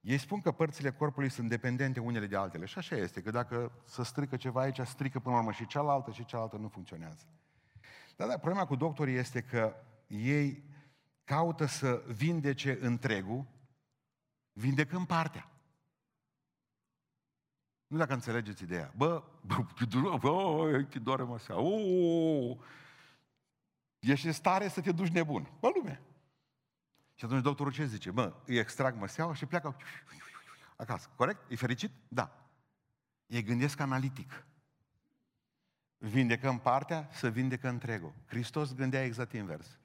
[0.00, 2.64] Ei spun că părțile corpului sunt dependente unele de altele.
[2.64, 6.10] Și așa este, că dacă se strică ceva aici, strică până la urmă și cealaltă
[6.10, 7.24] și cealaltă nu funcționează.
[8.16, 9.74] Dar da, problema cu doctorii este că
[10.06, 10.64] ei
[11.24, 13.46] caută să vindece întregul,
[14.52, 15.50] vindecând partea.
[17.86, 18.92] Nu dacă înțelegeți ideea.
[18.96, 19.56] Bă, bă,
[20.20, 22.56] bă te doare mă oh,
[23.98, 25.50] ești în stare să te duci nebun.
[25.60, 26.02] Bă, lume.
[27.14, 28.10] Și atunci doctorul ce zice?
[28.10, 29.76] Bă, îi extrag măseaua și pleacă
[30.76, 31.10] acasă.
[31.16, 31.50] Corect?
[31.50, 31.90] E fericit?
[32.08, 32.50] Da.
[33.26, 34.46] Ei gândesc analitic.
[35.98, 38.14] Vindecăm partea, să vindecă întregul.
[38.26, 39.78] Hristos gândea exact invers.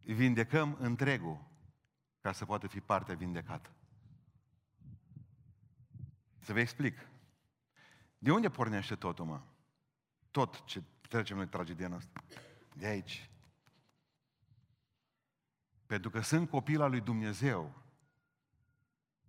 [0.00, 1.48] Vindecăm întregul
[2.20, 3.70] ca să poată fi partea vindecată.
[6.38, 7.08] Să vă explic.
[8.18, 9.40] De unde pornește totul, mă?
[10.30, 12.22] Tot ce trecem noi tragedia asta.
[12.74, 13.30] De aici.
[15.86, 17.82] Pentru că sunt copil al lui Dumnezeu,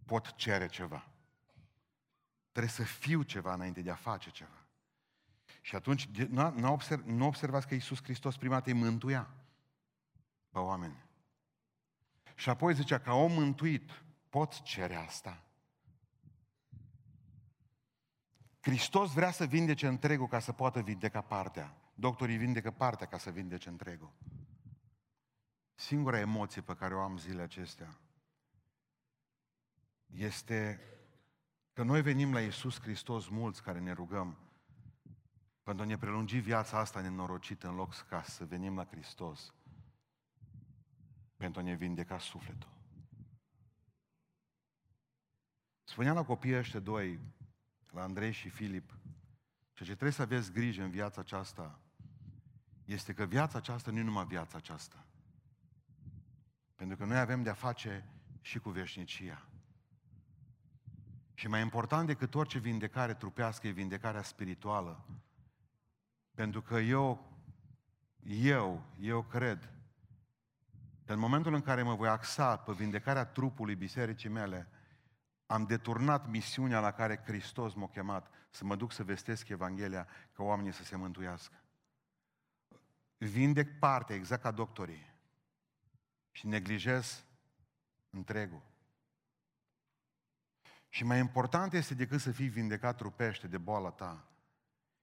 [0.06, 1.08] pot cere ceva.
[2.52, 4.66] Trebuie să fiu ceva înainte de a face ceva.
[5.62, 9.30] Și atunci nu, observ, nu observați că Iisus Hristos prima dată îi mântuia
[10.50, 11.06] pe oameni.
[12.36, 15.44] Și apoi zicea, ca om mântuit, pot cere asta.
[18.62, 21.76] Hristos vrea să vindece întregul ca să poată vindeca partea.
[21.94, 24.14] Doctorii vindecă partea ca să vindece întregul.
[25.74, 27.98] Singura emoție pe care o am zilele acestea
[30.06, 30.80] este
[31.74, 34.38] că noi venim la Iisus Hristos mulți care ne rugăm
[35.64, 39.54] pentru a ne prelungi viața asta nenorocită în loc ca să venim la Hristos
[41.38, 42.70] pentru a ne vindeca sufletul.
[45.84, 47.20] Spunea la copiii ăștia doi,
[47.92, 48.90] la Andrei și Filip,
[49.74, 51.80] ceea ce trebuie să aveți grijă în viața aceasta
[52.86, 55.06] este că viața aceasta nu e numai viața aceasta.
[56.76, 58.06] Pentru că noi avem de-a face
[58.42, 59.46] și cu veșnicia.
[61.34, 65.06] Și mai important decât orice vindecare trupească e vindecarea spirituală.
[66.36, 67.38] Pentru că eu,
[68.24, 69.74] eu, eu cred
[71.06, 74.68] că în momentul în care mă voi axa pe vindecarea trupului bisericii mele,
[75.52, 80.44] am deturnat misiunea la care Hristos m-a chemat să mă duc să vestesc Evanghelia ca
[80.44, 81.56] oamenii să se mântuiască.
[83.18, 85.14] Vindec partea, exact ca doctorii,
[86.32, 87.26] și neglijez
[88.10, 88.62] întregul.
[90.90, 94.26] Și mai important este decât să fii vindecat trupește de boala ta,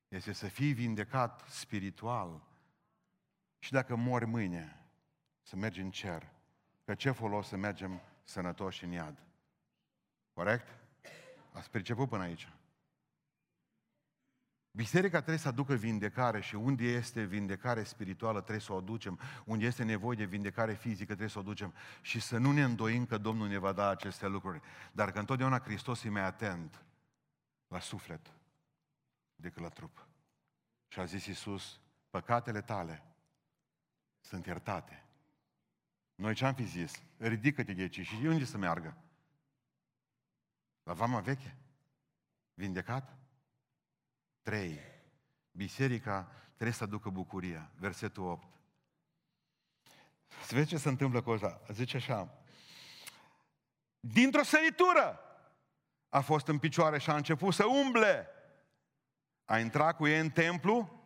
[0.08, 2.42] este să fii vindecat spiritual.
[3.58, 4.86] Și dacă mori mâine,
[5.42, 6.32] să mergi în cer.
[6.84, 9.27] Că ce folos să mergem sănătoși în iad?
[10.38, 10.68] Corect?
[11.52, 12.48] Ați perceput până aici.
[14.70, 19.64] Biserica trebuie să aducă vindecare și unde este vindecare spirituală trebuie să o aducem, unde
[19.64, 23.18] este nevoie de vindecare fizică trebuie să o aducem și să nu ne îndoim că
[23.18, 24.60] Domnul ne va da aceste lucruri,
[24.92, 26.84] dar că întotdeauna Hristos e mai atent
[27.68, 28.32] la suflet
[29.36, 30.06] decât la trup.
[30.88, 33.02] Și a zis Iisus, păcatele tale
[34.20, 35.04] sunt iertate.
[36.14, 37.02] Noi ce-am fi zis?
[37.16, 38.96] Ridică-te de aici și unde să meargă?
[40.88, 41.56] La vama veche?
[42.54, 43.16] Vindecat?
[44.42, 44.80] Trei.
[45.50, 47.70] Biserica trebuie să aducă bucuria.
[47.78, 48.46] Versetul 8.
[50.44, 51.60] Să vezi ce se întâmplă cu asta.
[51.72, 52.42] Zice așa.
[54.00, 55.20] Dintr-o săritură
[56.08, 58.28] a fost în picioare și a început să umble.
[59.44, 61.02] A intrat cu ei în templu,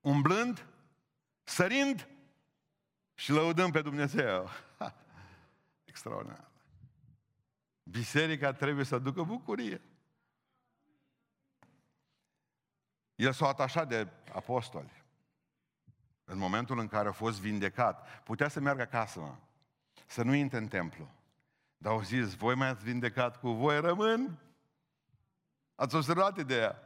[0.00, 0.66] umblând,
[1.42, 2.08] sărind
[3.14, 4.50] și lăudăm pe Dumnezeu.
[5.84, 6.52] Extraordinar.
[7.84, 9.80] Biserica trebuie să aducă bucurie.
[13.14, 15.02] El s-a atașat de apostoli.
[16.24, 19.34] În momentul în care a fost vindecat, putea să meargă acasă, mă,
[20.06, 21.10] să nu intre în templu.
[21.76, 24.38] Dar au zis, voi mai ați vindecat cu voi, rămân?
[25.74, 26.82] Ați observat ideea?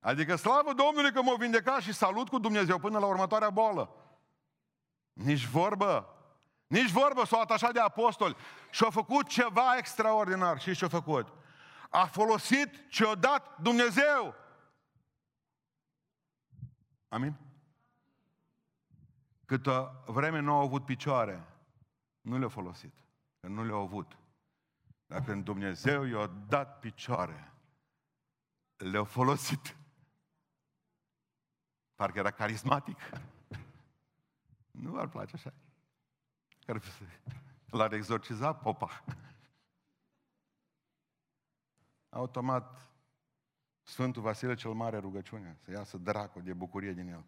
[0.00, 3.94] Adică slavă Domnului că m-a vindecat și salut cu Dumnezeu până la următoarea boală.
[5.12, 6.17] Nici vorbă.
[6.68, 8.36] Nici vorbă s-au atașat de apostoli
[8.70, 10.60] și au făcut ceva extraordinar.
[10.60, 11.32] Și ce-a făcut?
[11.90, 14.34] A folosit ce a dat Dumnezeu.
[17.08, 17.36] Amin?
[19.44, 21.44] Câtă vreme nu au avut picioare,
[22.20, 22.94] nu le-au folosit.
[23.40, 24.18] Că nu le-au avut.
[25.06, 27.52] Dar când Dumnezeu i-a dat picioare,
[28.76, 29.76] le-au folosit.
[31.94, 32.98] Parcă era carismatic.
[34.70, 35.52] Nu ar place așa.
[36.68, 36.80] Care
[37.70, 39.04] l-ar exorciza popa.
[42.08, 42.90] Automat,
[43.82, 47.24] Sfântul Vasile cel Mare rugăciune, să iasă dracul de bucurie din el.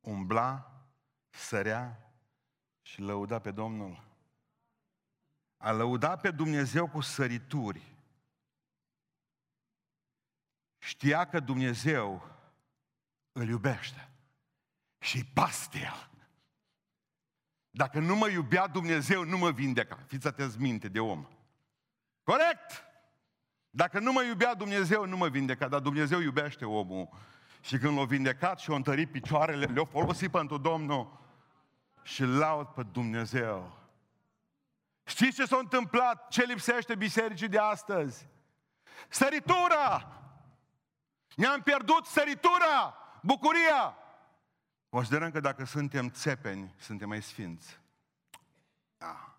[0.00, 0.80] Umbla,
[1.28, 2.12] sărea
[2.82, 4.04] și lăuda pe Domnul.
[5.56, 7.96] A lăuda pe Dumnezeu cu sărituri.
[10.78, 12.30] Știa că Dumnezeu
[13.32, 14.10] îl iubește
[15.06, 16.10] și paste el.
[17.70, 19.98] Dacă nu mă iubea Dumnezeu, nu mă vindeca.
[20.06, 21.26] Fiți atenți minte de om.
[22.22, 22.84] Corect!
[23.70, 27.08] Dacă nu mă iubea Dumnezeu, nu mă vindeca, dar Dumnezeu iubește omul.
[27.60, 31.20] Și când l-a vindecat și a întărit picioarele, le-a folosit pentru Domnul
[32.02, 33.78] și laud pe Dumnezeu.
[35.04, 36.28] Știți ce s-a întâmplat?
[36.28, 38.28] Ce lipsește bisericii de astăzi?
[39.08, 40.20] Săritura!
[41.34, 42.96] Ne-am pierdut săritura!
[43.22, 44.05] Bucuria!
[44.96, 47.80] Considerăm că dacă suntem țepeni, suntem mai sfinți.
[48.98, 49.36] Da.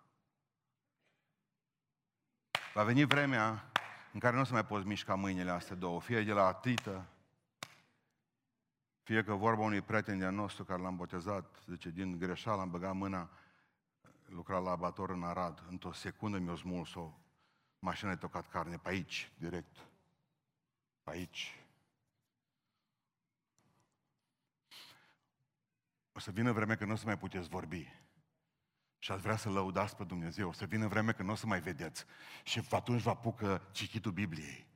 [2.73, 3.71] Va veni vremea
[4.13, 7.05] în care nu o să mai poți mișca mâinile astea două, fie de la atită,
[9.03, 12.95] fie că vorba unui prieten de nostru care l-am botezat, zice, din greșeală am băgat
[12.95, 13.29] mâna,
[14.25, 17.11] lucra la abator în Arad, într-o secundă mi-a smuls o
[17.79, 19.77] mașină de tocat carne, pe aici, direct.
[21.03, 21.66] Pe aici.
[26.17, 27.87] O să vină vreme că nu o să mai puteți vorbi.
[28.99, 30.47] Și ați vrea să lăudați pe Dumnezeu.
[30.47, 32.05] O să vină vreme că nu o să mai vedeți.
[32.43, 34.67] Și atunci vă apucă cititul Bibliei.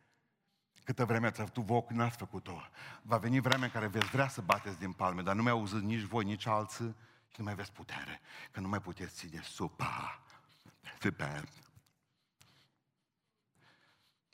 [0.84, 2.62] Câtă vreme ați avut voi, n-ați făcut-o.
[3.02, 5.86] Va veni vremea în care veți vrea să bateți din palme, dar nu mai auziți
[5.86, 6.96] nici voi, nici alții
[7.28, 8.22] și nu mai aveți putere.
[8.52, 10.24] Că nu mai puteți ține supa.
[11.00, 11.44] Super.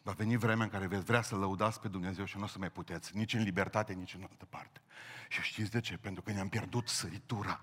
[0.08, 2.60] Va veni vremea în care veți vrea să lăudați pe Dumnezeu și nu o să
[2.60, 4.82] mai puteți, nici în libertate, nici în altă parte.
[5.30, 5.98] Și știți de ce?
[5.98, 7.60] Pentru că ne-am pierdut săritura.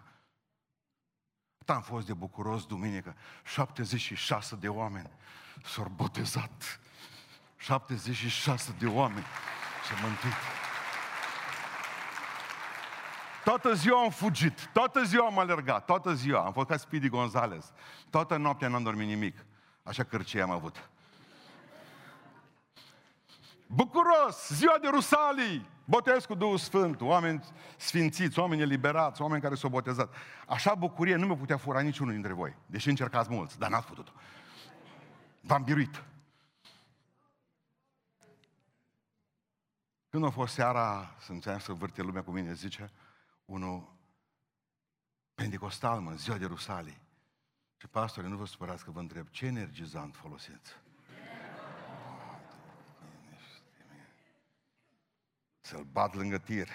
[1.66, 3.16] Am fost de bucuros duminică.
[3.44, 5.10] 76 de oameni
[5.64, 6.80] s-au botezat.
[7.56, 9.26] 76 de oameni
[9.88, 10.34] s-au mântuit.
[13.44, 16.44] Toată ziua am fugit, toată ziua am alergat, toată ziua.
[16.44, 17.72] Am fost ca Speedy Gonzales.
[18.10, 19.46] Toată noaptea n-am dormit nimic.
[19.82, 20.88] Așa cărcie am avut.
[23.74, 27.44] Bucuros, ziua de Rusalii, botez cu Duhul Sfânt, oameni
[27.76, 30.14] sfințiți, oameni eliberați, oameni care s-au botezat.
[30.46, 34.12] Așa bucurie nu mi putea fura niciunul dintre voi, deși încercați mulți, dar n-ați putut.
[35.40, 36.04] V-am biruit.
[40.08, 42.90] Când a fost seara, să înțeleg să vârte lumea cu mine, zice,
[43.44, 43.92] unul
[45.34, 47.00] pentecostal, mă, ziua de Rusalii.
[47.76, 50.83] Și pastore, nu vă supărați că vă întreb, ce energizant folosiți?
[55.74, 56.68] Să-l bat lângă tir.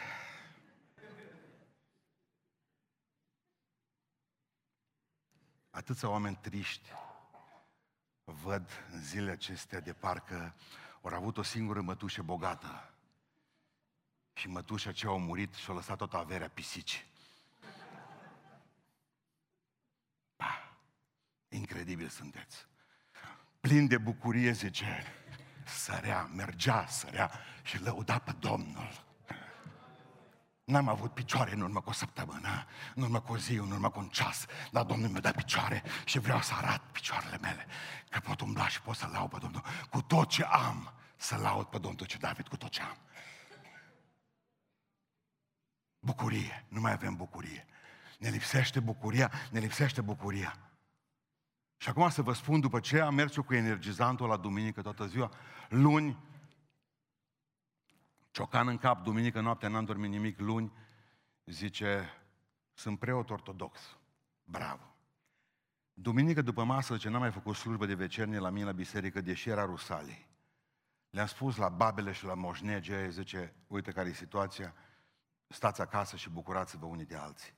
[5.69, 6.89] Atâția oameni triști
[8.23, 10.55] văd în zilele acestea de parcă
[11.01, 12.93] au avut o singură mătușă bogată.
[14.33, 17.05] Și mătușa ce a murit și-a lăsat toată averea pisici.
[20.35, 20.71] Bah,
[21.49, 22.67] incredibil sunteți.
[23.59, 25.03] Plin de bucurie, zice.
[25.77, 27.31] Sărea, mergea, sărea
[27.63, 29.07] și lăuda pe Domnul.
[30.63, 32.65] N-am avut picioare în urmă cu o săptămână,
[32.95, 35.83] în urmă cu o zi, în urmă cu un ceas, dar Domnul mi-a dat picioare
[36.05, 37.65] și vreau să arăt picioarele mele,
[38.09, 41.65] că pot umbla și pot să laud pe Domnul cu tot ce am, să laud
[41.65, 42.97] pe Domnul ce David cu tot ce am.
[45.99, 47.67] Bucurie, nu mai avem bucurie.
[48.19, 50.68] Ne lipsește bucuria, ne lipsește bucuria.
[51.81, 55.05] Și acum să vă spun, după ce am mers eu cu energizantul la duminică toată
[55.05, 55.31] ziua,
[55.69, 56.17] luni,
[58.31, 60.71] ciocan în cap, duminică noaptea n-am dormit nimic, luni,
[61.45, 62.09] zice,
[62.73, 63.97] sunt preot ortodox.
[64.43, 64.95] Bravo.
[65.93, 69.49] Duminică după masă, ce n-am mai făcut slujbă de vecernie la mine la biserică, deși
[69.49, 70.27] era Rusalii.
[71.09, 74.73] Le-am spus la babele și la moșnege, zice, uite care e situația,
[75.47, 77.53] stați acasă și bucurați-vă unii de alții.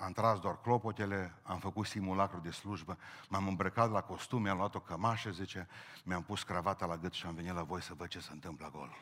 [0.00, 4.74] Am tras doar clopotele, am făcut simulacru de slujbă, m-am îmbrăcat la costum, mi-am luat
[4.74, 5.68] o cămașă, zice,
[6.04, 8.66] mi-am pus cravata la gât și am venit la voi să văd ce se întâmplă
[8.66, 8.92] acolo.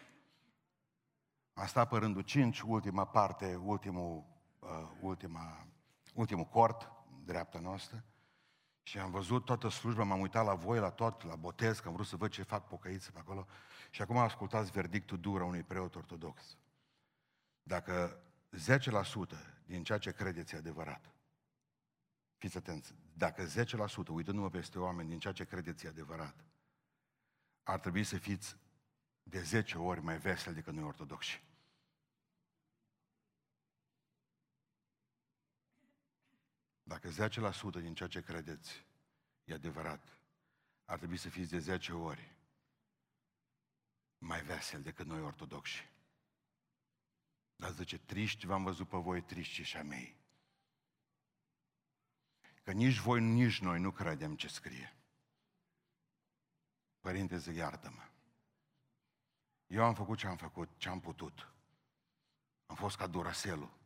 [1.54, 4.24] Am stat pe rândul 5, ultima parte, ultimul,
[4.58, 4.68] uh,
[5.00, 5.66] ultima,
[6.14, 6.92] ultimul cort,
[7.24, 8.04] dreapta noastră,
[8.82, 11.94] și am văzut toată slujba, m-am uitat la voi, la tot, la botez, că am
[11.94, 13.46] vrut să văd ce fac pocăiți pe acolo.
[13.90, 16.56] Și acum ascultați verdictul dur a unui preot ortodox.
[17.62, 18.20] Dacă
[18.52, 21.14] 10% din ceea ce credeți e adevărat,
[22.36, 26.44] fiți atenți, dacă 10%, uitându-mă peste oameni, din ceea ce credeți e adevărat,
[27.62, 28.56] ar trebui să fiți
[29.22, 31.44] de 10 ori mai vesel decât noi ortodoxi.
[36.82, 38.84] Dacă 10% din ceea ce credeți
[39.44, 40.18] e adevărat,
[40.84, 42.36] ar trebui să fiți de 10 ori
[44.18, 45.94] mai vesel decât noi ortodoxi.
[47.56, 50.16] Dar zice, triști v-am văzut pe voi, triști și a mei.
[52.62, 54.96] Că nici voi, nici noi nu credem ce scrie.
[57.00, 58.08] Părinte, zic, iartă-mă.
[59.66, 61.52] Eu am făcut ce am făcut, ce am putut.
[62.66, 63.78] Am fost ca Duraselul.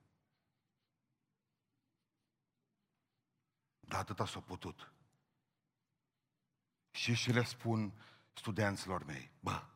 [3.80, 4.92] Dar atâta s-a putut.
[6.90, 7.92] Și și le spun
[8.32, 9.66] studenților mei, bă,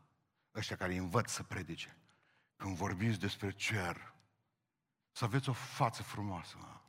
[0.54, 1.96] ăștia care învăț să predice,
[2.64, 4.14] când vorbiți despre cer,
[5.12, 6.80] să aveți o față frumoasă, mă.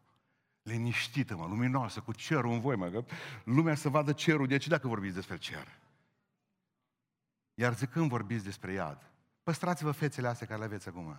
[0.61, 3.05] liniștită, mă, luminoasă, cu cerul în voi, mă, că
[3.43, 5.79] lumea să vadă cerul, de ce dacă vorbiți despre cer?
[7.53, 9.11] Iar zicând vorbiți despre iad,
[9.43, 11.17] păstrați-vă fețele astea care le aveți acum.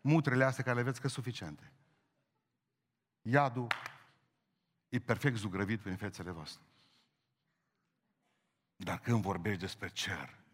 [0.00, 1.72] Mutrele astea care le aveți că suficiente.
[3.22, 3.66] Iadul
[4.88, 6.62] e perfect zugrăvit prin fețele voastre.
[8.76, 10.45] Dar când vorbești despre cer,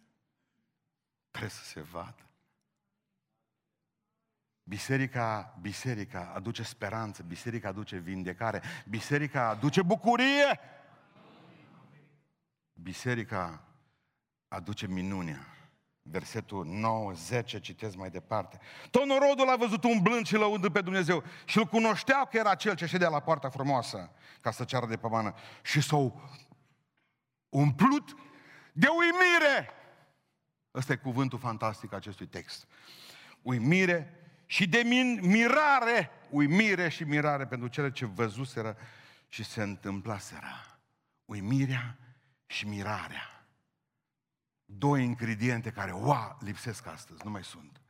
[1.33, 2.27] trebuie să se vadă.
[4.65, 10.61] Biserica, biserica aduce speranță, biserica aduce vindecare, biserica aduce bucurie.
[12.73, 13.63] Biserica
[14.49, 15.47] aduce minunea.
[16.03, 18.59] Versetul 9, 10, citesc mai departe.
[18.91, 22.55] Tot norodul a văzut un blând și lăudă pe Dumnezeu și îl cunoșteau că era
[22.55, 24.11] cel ce ședea la poarta frumoasă
[24.41, 25.35] ca să ceară de pomană.
[25.63, 26.31] Și s-au
[27.49, 28.17] umplut
[28.73, 29.82] de uimire.
[30.75, 32.67] Ăsta e cuvântul fantastic acestui text.
[33.43, 34.15] Uimire
[34.47, 36.11] și de min- mirare.
[36.31, 38.77] Uimire și mirare pentru cele ce văzuseră
[39.29, 40.81] și se întâmplaseră.
[41.25, 41.99] Uimirea
[42.47, 43.33] și mirarea
[44.79, 47.81] două ingrediente care, ua, lipsesc astăzi, nu mai sunt.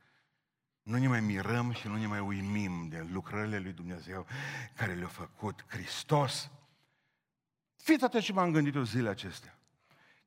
[0.83, 4.25] Nu ne mai mirăm și nu ne mai uimim de lucrările lui Dumnezeu
[4.75, 6.51] care le-a făcut Hristos.
[7.75, 9.57] Fiți atent și m-am gândit eu zilele acestea.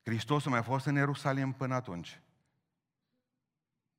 [0.03, 2.21] Hristos a mai fost în Ierusalim până atunci.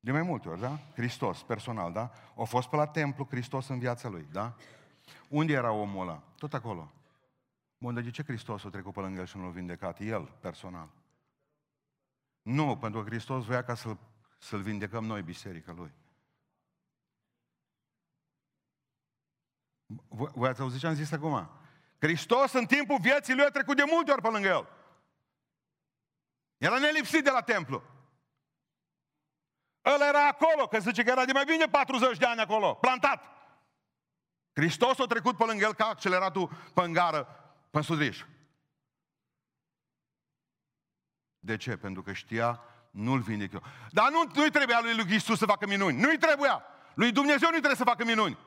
[0.00, 0.78] De mai multe ori, da?
[0.94, 2.12] Hristos, personal, da?
[2.36, 4.56] A fost pe la templu Hristos în viața lui, da?
[5.28, 6.22] Unde era omul ăla?
[6.36, 6.92] Tot acolo.
[7.78, 10.00] Bun, de ce Hristos a trecut pe lângă el și nu l-a vindecat?
[10.00, 10.88] El, personal.
[12.42, 13.98] Nu, pentru că Hristos voia ca să-l,
[14.38, 15.92] să-l vindecăm noi, biserica Lui.
[20.08, 21.50] Voi ați auzit ce am zis acum?
[21.98, 24.68] Hristos în timpul vieții Lui a trecut de multe ori pe lângă El.
[26.58, 27.82] Era nelipsit de la templu.
[29.94, 33.24] El era acolo, că zice că era de mai bine 40 de ani acolo, plantat.
[34.52, 37.28] Hristos a trecut pe lângă el ca acceleratul pe îngară,
[37.70, 38.24] pe sudriș.
[41.38, 41.76] De ce?
[41.76, 42.60] Pentru că știa,
[42.90, 43.62] nu-l vindec eu.
[43.90, 46.00] Dar nu, nu-i trebuia lui lui Iisus să facă minuni.
[46.00, 46.62] Nu-i trebuia.
[46.94, 48.38] Lui Dumnezeu nu-i trebuie să facă minuni.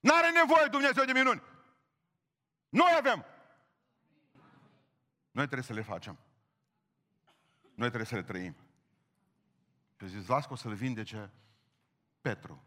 [0.00, 1.42] N-are nevoie Dumnezeu de minuni.
[2.68, 3.24] Noi avem.
[5.30, 6.18] Noi trebuie să le facem.
[7.74, 8.56] Noi trebuie să le trăim.
[9.98, 11.30] Și zis, las că o să-l vindece
[12.20, 12.64] Petru.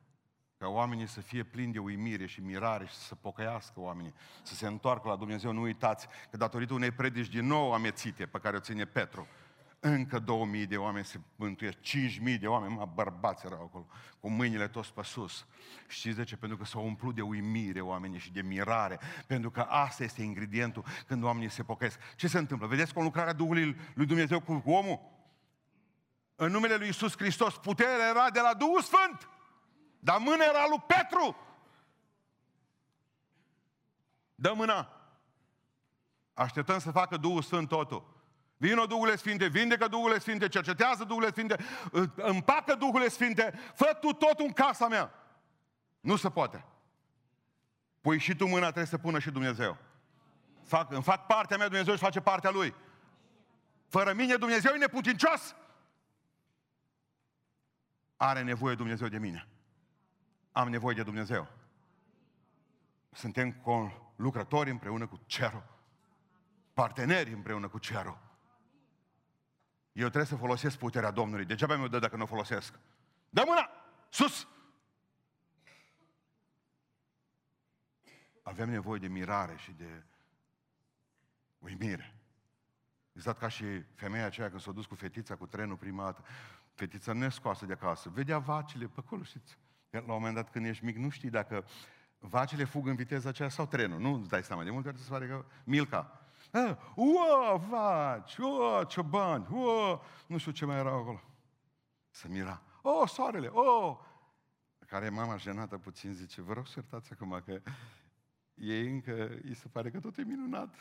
[0.57, 4.13] Ca oamenii să fie plini de uimire și mirare și să pocăiască oamenii,
[4.43, 5.51] să se întoarcă la Dumnezeu.
[5.51, 9.27] Nu uitați că datorită unei predici din nou amețite pe care o ține Petru,
[9.81, 13.85] Încă 2000 de oameni se mântuiesc, 5000 de oameni, mă, bărbați erau acolo,
[14.19, 15.45] cu mâinile toți pe sus.
[15.87, 16.37] Știți de ce?
[16.37, 18.99] Pentru că s-au umplut de uimire oamenii și de mirare.
[19.27, 21.99] Pentru că asta este ingredientul când oamenii se pocăiesc.
[22.15, 22.67] Ce se întâmplă?
[22.67, 24.99] Vedeți cu lucrarea Duhului lui Dumnezeu cu omul?
[26.41, 29.29] În numele lui Isus Hristos, puterea era de la Duhul Sfânt.
[29.99, 31.35] Dar mâna era lui Petru.
[34.35, 34.89] Dă mâna.
[36.33, 38.23] Așteptăm să facă Duhul Sfânt totul.
[38.57, 41.65] Vino Duhul Sfinte, vindecă Duhul Sfinte, cercetează Duhul Sfinte,
[42.15, 45.11] împacă Duhul Sfinte, fă tu tot în casa mea.
[45.99, 46.65] Nu se poate.
[48.01, 49.77] Păi și tu mâna trebuie să pună și Dumnezeu.
[50.63, 52.75] Fac, îmi fac partea mea, Dumnezeu își face partea Lui.
[53.87, 55.55] Fără mine Dumnezeu e neputincios.
[58.21, 59.47] Are nevoie Dumnezeu de mine.
[60.51, 61.47] Am nevoie de Dumnezeu.
[63.11, 65.63] Suntem cu lucrători împreună cu cerul.
[66.73, 68.17] Parteneri împreună cu cerul.
[69.91, 71.45] Eu trebuie să folosesc puterea Domnului.
[71.45, 72.79] Degeaba mi-o dă dacă nu o folosesc.
[73.29, 73.69] Dă mâna!
[74.09, 74.47] Sus!
[78.43, 80.03] Avem nevoie de mirare și de
[81.59, 82.15] uimire.
[83.13, 86.23] Exact ca și femeia aceea când s-a dus cu fetița cu trenul prima dată.
[86.79, 88.09] Fetița nescoasă de acasă.
[88.09, 89.57] Vedea vacile pe acolo, știți?
[89.89, 91.65] La un moment dat când ești mic nu știi dacă
[92.19, 93.99] vacile fug în viteza aceea sau trenul.
[93.99, 94.63] Nu îți dai seama.
[94.63, 96.21] De multe ori se pare că Milca.
[96.51, 101.21] Ah, ua, vaci, ua, ciobani, ua, nu știu ce mai era acolo.
[102.09, 102.61] Să mira.
[102.81, 103.97] Oh, soarele, oh!
[104.87, 107.61] Care mama jenată puțin zice, vă rog să iertați acum că
[108.53, 110.75] ei încă îi se pare că tot e minunat.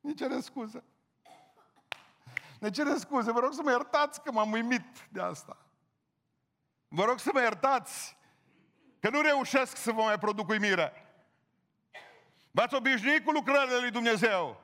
[0.00, 0.84] Ne cere scuze.
[2.60, 5.56] Ne cere scuze, vă rog să mă iertați că m-am uimit de asta.
[6.88, 8.16] Vă rog să mă iertați
[9.00, 11.06] că nu reușesc să vă mai produc uimire.
[12.50, 14.60] V-ați obișnuit cu lucrările lui Dumnezeu.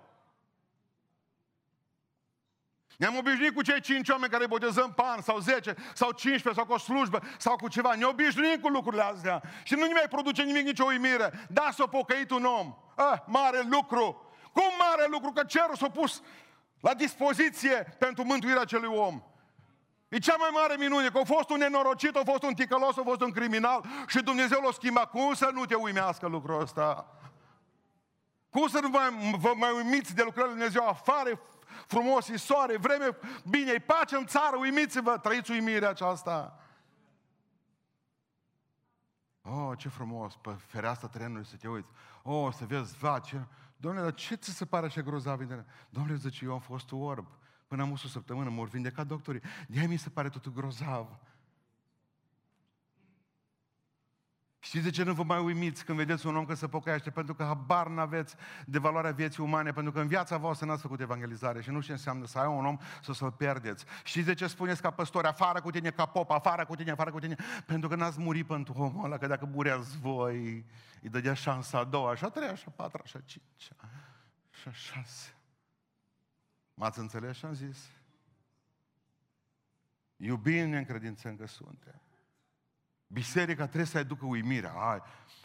[2.97, 6.73] Ne-am obișnuit cu cei cinci oameni care botezăm pan, sau 10, sau 15, sau cu
[6.73, 7.95] o slujbă, sau cu ceva.
[7.95, 9.43] Ne obișnuim cu lucrurile astea.
[9.63, 11.47] Și nu ne mai produce nimic, nicio uimire.
[11.49, 12.77] Da, s-a pocăit un om.
[12.97, 14.33] Ah, mare lucru.
[14.53, 16.23] Cum mare lucru că cerul s-a pus
[16.83, 19.23] la dispoziție pentru mântuirea acelui om.
[20.09, 23.03] E cea mai mare minune, că a fost un nenorocit, a fost un ticălos, a
[23.03, 25.11] fost un criminal și Dumnezeu l-a schimbat.
[25.11, 27.17] Cum să nu te uimească lucrul ăsta?
[28.51, 30.89] Cum să nu mai, vă mai uimiți de lucrările Lui Dumnezeu?
[30.89, 31.41] Afară
[31.87, 33.17] frumos, e soare, vreme
[33.49, 36.57] bine, e pace în țară, uimiți-vă, trăiți uimirea aceasta.
[39.43, 41.91] Oh, ce frumos, pe fereastra trenului să te uiți.
[42.23, 43.49] Oh, să vezi vace.
[43.83, 45.41] Domnule, dar ce ți se pare așa grozav?
[45.91, 47.27] Domnule, zice, eu am fost orb.
[47.67, 49.41] Până am o săptămână, m-au vindecat doctorii.
[49.69, 51.19] De mi se pare totul grozav.
[54.65, 57.11] Știți de ce nu vă mai uimiți când vedeți un om că se pocăiește?
[57.11, 58.35] Pentru că habar n-aveți
[58.67, 61.95] de valoarea vieții umane, pentru că în viața voastră n-ați făcut evanghelizare și nu știu
[61.95, 63.85] ce înseamnă să ai un om să să-l pierdeți.
[64.05, 67.11] Știți de ce spuneți ca păstori, afară cu tine, ca pop, afară cu tine, afară
[67.11, 67.37] cu tine?
[67.67, 70.65] Pentru că n-ați murit pentru omul ăla, că dacă mureați voi,
[71.03, 73.77] îi dădea șansa a doua, așa a treia, așa a patra, așa a cincea,
[74.53, 75.35] așa a șase.
[76.75, 77.91] M-ați înțeles și am zis?
[80.17, 82.01] Iubim ne încredințăm că suntem.
[83.13, 84.73] Biserica trebuie să aducă uimirea.
[84.73, 85.03] Ai,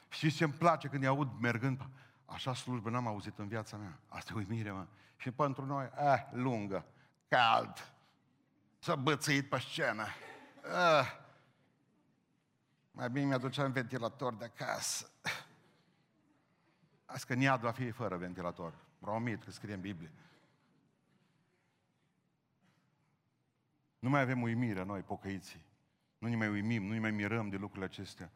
[0.09, 1.89] știți ce îmi place când îi aud mergând?
[2.25, 3.99] Așa slujbă n-am auzit în viața mea.
[4.07, 4.87] Asta e uimire, mă.
[5.17, 6.85] Și pentru noi, eh, lungă,
[7.27, 7.93] cald,
[8.79, 10.05] s-a bățăit pe scenă.
[10.63, 11.19] Eh,
[12.91, 15.09] mai bine mi-aduceam ventilator de acasă.
[17.05, 18.73] Azi că niad va fi fără ventilator.
[18.99, 20.11] Promit că scrie în Biblie.
[23.99, 25.66] Nu mai avem uimire noi, pocăiții.
[26.17, 28.31] Nu ne mai uimim, nu ne mai mirăm de lucrurile acestea.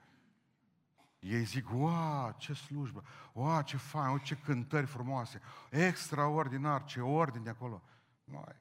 [1.20, 3.04] Ei zic, wow, ce slujbă,
[3.34, 7.82] wow, ce fain, ce cântări frumoase, extraordinar, ce ordine acolo.
[8.24, 8.56] Noi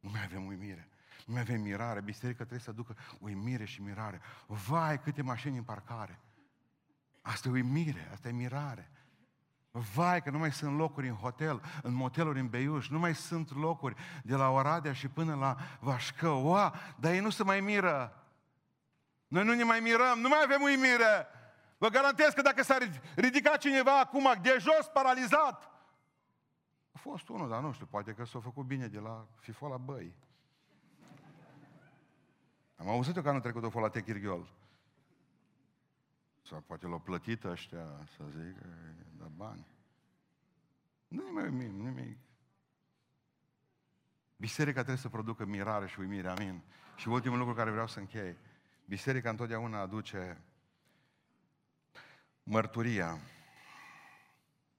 [0.00, 0.88] nu mai avem uimire,
[1.26, 2.00] nu mai avem mirare.
[2.00, 4.20] Biserica trebuie să aducă uimire și mirare.
[4.46, 6.20] Vai, câte mașini în parcare.
[7.20, 8.90] Asta e uimire, asta e mirare.
[9.72, 13.56] Vai că nu mai sunt locuri în hotel, în moteluri în Beiuș, nu mai sunt
[13.56, 16.28] locuri de la Oradea și până la Vașcă.
[16.28, 18.26] Oa, dar ei nu se mai miră.
[19.26, 21.26] Noi nu ne mai mirăm, nu mai avem uimire.
[21.78, 25.70] Vă garantez că dacă s-ar ridica cineva acum de jos, paralizat,
[26.92, 29.76] a fost unul, dar nu știu, poate că s-a făcut bine de la FIFO la
[29.76, 30.14] băi.
[32.76, 34.46] Am auzit eu că anul trecut a fost la Techirghiol.
[36.52, 37.86] Sau poate l-au plătit ăștia,
[38.16, 38.56] să zic,
[39.16, 39.66] de bani.
[41.08, 42.18] Nu mai uimim, nimic.
[44.36, 46.62] Biserica trebuie să producă mirare și uimire, amin.
[46.96, 48.36] Și ultimul lucru care vreau să închei.
[48.84, 50.40] Biserica întotdeauna aduce
[52.42, 53.18] mărturia.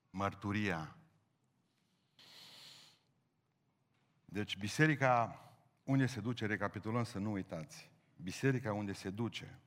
[0.09, 0.95] Mărturia.
[4.25, 5.39] Deci biserica
[5.83, 9.59] unde se duce, recapitulăm să nu uitați, biserica unde se duce,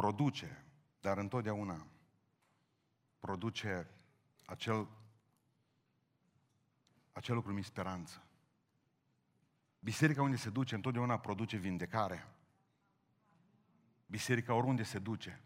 [0.00, 0.64] produce,
[1.00, 1.86] dar întotdeauna
[3.18, 3.90] produce
[4.46, 4.88] acel,
[7.12, 8.22] acel lucru numit speranță.
[9.80, 12.26] Biserica unde se duce, întotdeauna produce vindecare.
[14.06, 15.40] Biserica oriunde se duce,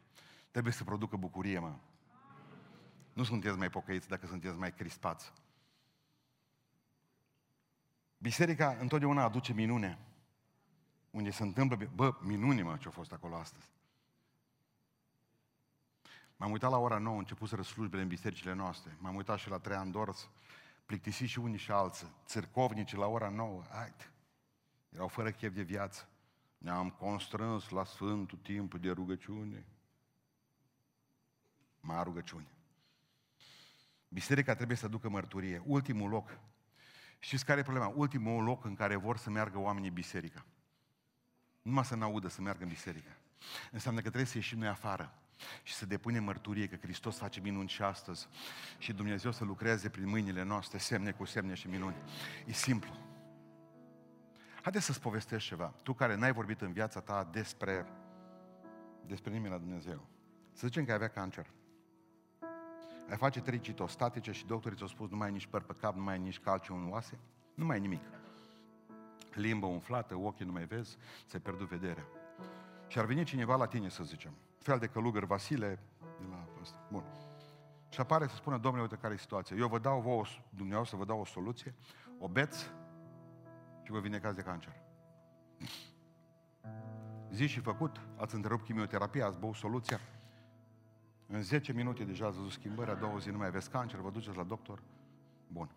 [0.50, 1.76] trebuie să producă bucurie, mă.
[3.12, 5.32] Nu sunteți mai pocăiți dacă sunteți mai crispați.
[8.18, 9.98] Biserica întotdeauna aduce minune.
[11.10, 13.72] Unde se întâmplă, bă, minune mă ce a fost acolo astăzi.
[16.44, 18.96] M-am uitat la ora 9, început să slujbele în bisericile noastre.
[18.98, 20.30] M-am uitat și la trei ani dors,
[20.86, 22.12] plictisiți și unii și alții.
[22.26, 24.10] Țârcovnici la ora 9, haide.
[24.88, 26.08] Erau fără chef de viață.
[26.58, 29.66] Ne-am constrâns la Sfântul timpul de rugăciune.
[31.80, 32.48] Mai rugăciune.
[34.08, 35.62] Biserica trebuie să ducă mărturie.
[35.64, 36.38] Ultimul loc.
[37.18, 37.92] Știți care e problema?
[37.96, 40.44] Ultimul loc în care vor să meargă oamenii biserica.
[41.62, 43.16] Numai să n-audă să meargă în biserică.
[43.70, 45.18] Înseamnă că trebuie să ieșim noi afară
[45.62, 48.28] și să depunem mărturie că Hristos face minuni și astăzi
[48.78, 51.96] și Dumnezeu să lucreze prin mâinile noastre semne cu semne și minuni.
[52.46, 52.90] E simplu.
[54.62, 55.74] Haideți să-ți povestesc ceva.
[55.82, 57.86] Tu care n-ai vorbit în viața ta despre,
[59.06, 60.06] despre nimeni la Dumnezeu.
[60.52, 61.46] Să zicem că ai avea cancer.
[63.10, 65.96] Ai face trei citostatice și doctorii ți-au spus nu mai ai nici păr pe cap,
[65.96, 67.18] nu mai ai nici calciu în oase,
[67.54, 68.02] nu mai ai nimic.
[69.34, 70.96] Limba umflată, ochii nu mai vezi,
[71.28, 72.04] ți-ai pierdut vederea.
[72.88, 74.32] Și ar veni cineva la tine, să zicem,
[74.64, 76.78] fel de călugăr Vasile, de la ăsta.
[76.90, 77.04] Bun.
[77.88, 79.56] Și apare să spună, domnule, uite care e situația.
[79.56, 81.74] Eu vă dau vouă, dumneavoastră vă dau o soluție,
[82.18, 82.70] o beți
[83.82, 84.72] și vă vindecați de cancer.
[87.36, 90.00] Zi și făcut, ați întrerupt chimioterapia, ați băut soluția,
[91.26, 94.10] în 10 minute deja ați văzut schimbări, a doua zi nu mai aveți cancer, vă
[94.10, 94.82] duceți la doctor.
[95.48, 95.70] Bun.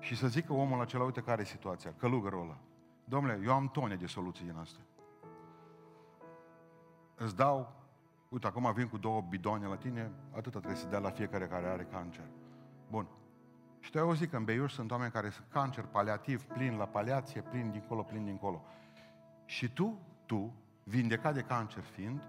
[0.00, 2.58] Și să zică omul acela, uite care e situația, călugărul ăla.
[3.04, 4.82] Domnule, eu am tone de soluții din astea.
[7.16, 7.72] Îți dau,
[8.28, 11.66] uite, acum vin cu două bidoane la tine, atâta trebuie să dea la fiecare care
[11.66, 12.24] are cancer.
[12.90, 13.06] Bun.
[13.80, 16.84] Și tu ai auzit că în Beiuș sunt oameni care sunt cancer paliativ, plin la
[16.84, 18.64] paliație, plin dincolo, plin dincolo.
[19.44, 20.54] Și tu, tu,
[20.84, 22.22] vindecat de cancer fiind,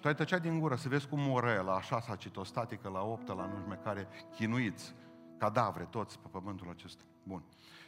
[0.00, 3.32] tu ai tăcea din gură să vezi cum moră la a șasea citostatică, la optă,
[3.32, 4.94] la nu știu care, chinuiți,
[5.38, 7.02] cadavre toți pe pământul acesta.
[7.22, 7.42] Bun.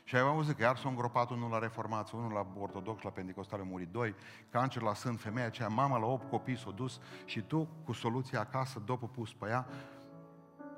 [0.08, 3.62] Și ai auzit că iar s-a îngropat unul la reformație, unul la ortodox, la pentecostale,
[3.62, 4.14] muri doi,
[4.50, 8.40] cancer la sân, femeia aceea, mama la 8 copii s-a dus și tu cu soluția
[8.40, 9.66] acasă, după pus pe ea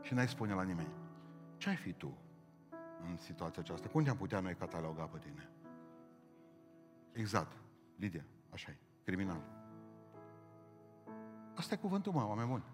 [0.03, 0.89] și n-ai spune la nimeni.
[1.57, 2.18] Ce ai fi tu
[3.11, 3.89] în situația aceasta?
[3.89, 5.49] Cum te-am putea noi cataloga pe tine?
[7.12, 7.53] Exact.
[7.97, 8.76] Lidia, așa e.
[9.05, 9.43] Criminal.
[11.55, 12.64] Asta e cuvântul, mă, oameni buni.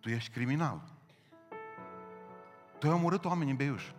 [0.00, 0.82] Tu ești criminal.
[2.78, 3.92] Tu ai omorât oameni în Beiuș.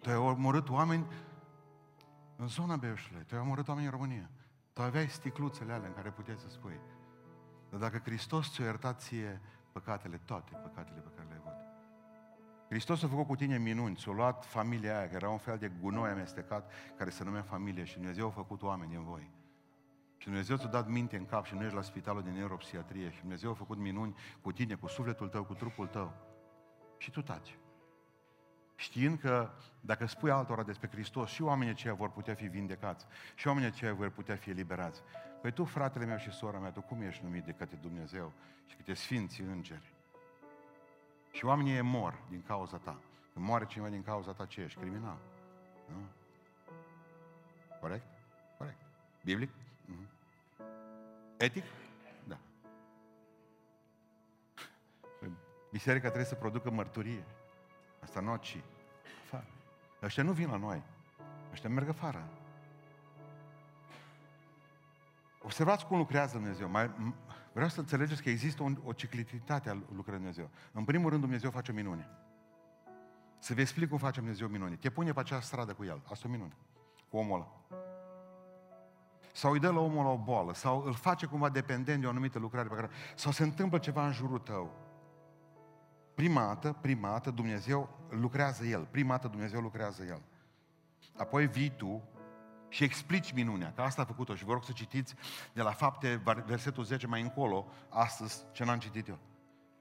[0.00, 1.06] Tu ai omorât oameni
[2.36, 3.24] în zona Beiușului.
[3.26, 4.30] Tu ai omorât oameni în România.
[4.72, 6.80] Tu aveai sticluțele alea în care puteai să spui.
[7.70, 9.40] Dar dacă Hristos ți-a iertat ție
[9.72, 11.58] păcatele, toate păcatele pe care le-ai avut.
[12.68, 15.72] Hristos a făcut cu tine minuni, ți-a luat familia aia, care era un fel de
[15.80, 19.30] gunoi amestecat, care se numea familie și Dumnezeu a făcut oameni în voi.
[20.16, 23.20] Și Dumnezeu ți-a dat minte în cap și nu ești la spitalul de neuropsiatrie și
[23.20, 26.12] Dumnezeu a făcut minuni cu tine, cu sufletul tău, cu trupul tău.
[26.98, 27.58] Și tu taci.
[28.80, 29.50] Știind că
[29.80, 33.94] dacă spui altora despre Hristos, și oamenii aceia vor putea fi vindecați, și oamenii aceia
[33.94, 35.02] vor putea fi eliberați.
[35.40, 38.32] Păi tu, fratele meu și sora mea, tu cum ești numit de către Dumnezeu
[38.66, 39.92] și câte sfinți îngeri?
[41.30, 43.00] Și oamenii mor din cauza ta.
[43.32, 44.78] Când moare cineva din cauza ta, ce ești?
[44.78, 45.18] Criminal.
[45.86, 46.02] Nu?
[47.80, 48.06] Corect?
[48.58, 48.80] Corect.
[49.24, 49.50] Biblic?
[49.50, 50.08] Mm-hmm.
[51.36, 51.64] Etic?
[52.28, 52.38] Da.
[55.70, 57.24] Biserica trebuie să producă mărturie.
[58.10, 58.60] Asta nu ci.
[59.24, 59.46] Afară.
[60.02, 60.82] Ăștia nu vin la noi.
[61.52, 62.28] Ăștia merg afară.
[65.42, 66.68] Observați cum lucrează Dumnezeu.
[66.68, 66.90] Mai,
[67.52, 70.50] vreau să înțelegeți că există o, o ciclicitate a lucrării Dumnezeu.
[70.72, 72.08] În primul rând, Dumnezeu face o minune.
[73.38, 74.74] Să vă explic cum face Dumnezeu minune.
[74.74, 76.02] Te pune pe acea stradă cu el.
[76.10, 76.52] Asta o minune.
[77.10, 77.48] Cu omul ăla
[79.32, 82.08] sau îi dă la omul la o boală, sau îl face cumva dependent de o
[82.08, 82.90] anumită lucrare pe care...
[83.14, 84.89] sau se întâmplă ceva în jurul tău.
[86.20, 88.88] Prima dată, prima dată Dumnezeu lucrează El.
[88.90, 90.22] Prima dată Dumnezeu lucrează El.
[91.16, 92.02] Apoi vii tu
[92.68, 94.34] și explici minunea, că asta a făcut-o.
[94.34, 95.14] Și vă rog să citiți
[95.52, 99.18] de la fapte, versetul 10 mai încolo, astăzi, ce n-am citit eu.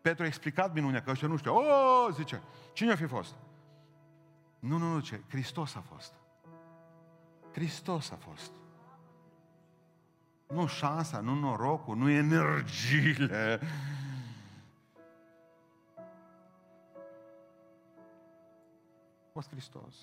[0.01, 1.55] Petru a explicat minunea, că ăștia nu știu.
[1.55, 2.41] O, zice,
[2.73, 3.35] cine a fi fost?
[4.59, 5.21] Nu, nu, nu, ce?
[5.29, 6.13] Hristos a fost.
[7.51, 8.51] Hristos a fost.
[10.47, 13.59] Nu șansa, nu norocul, nu energiile.
[19.29, 19.95] A fost Hristos.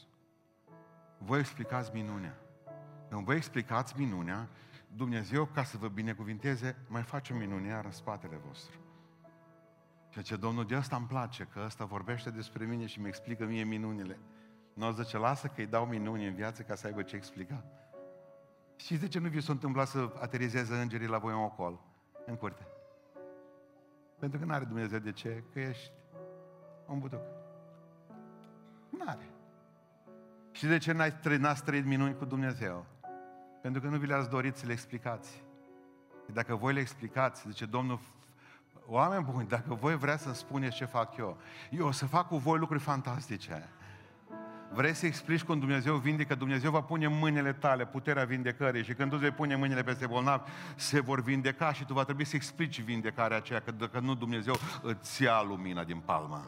[1.19, 2.39] Voi explicați minunea.
[3.09, 4.49] Când voi explicați minunea,
[4.97, 8.79] Dumnezeu, ca să vă binecuvinteze, mai face o minune iar în spatele vostru.
[10.09, 13.45] Ceea ce Domnul de asta îmi place, că ăsta vorbește despre mine și mi explică
[13.45, 14.19] mie minunile.
[14.75, 17.65] Nu o zice, lasă că îi dau minuni în viață ca să aibă ce explica.
[18.77, 21.81] Și de ce nu vi s-a întâmplat să aterizeze îngerii la voi în ocol,
[22.27, 22.67] în curte?
[24.19, 25.93] Pentru că nu are Dumnezeu de ce, că ești
[26.87, 27.46] un butuc.
[28.99, 29.31] Nu are.
[30.53, 32.87] Și de ce n-ai trăit, n-ați trăit minuni cu Dumnezeu?
[33.63, 35.43] Pentru că nu vi le-ați dorit să le explicați.
[36.33, 38.01] Dacă voi le explicați, zice Domnul,
[38.87, 41.39] oameni buni, dacă voi vreți să-mi spuneți ce fac eu,
[41.71, 43.69] eu o să fac cu voi lucruri fantastice.
[44.73, 46.35] Vrei să explici cum Dumnezeu vindecă?
[46.35, 50.07] Dumnezeu va pune în mâinile tale puterea vindecării și când tu vei pune mâinile peste
[50.07, 54.15] bolnavi, se vor vindeca și tu va trebui să explici vindecarea aceea, că dacă nu
[54.15, 56.47] Dumnezeu îți ia lumina din palma.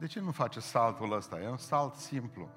[0.00, 1.40] De ce nu face saltul ăsta?
[1.40, 2.48] E un salt simplu.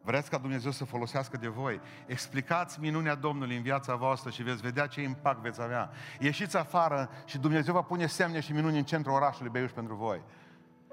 [0.00, 1.80] Vreți ca Dumnezeu să folosească de voi?
[2.06, 5.90] Explicați minunea Domnului în viața voastră și veți vedea ce impact veți avea.
[6.18, 10.22] Ieșiți afară și Dumnezeu va pune semne și minuni în centrul orașului Beiuș pentru voi.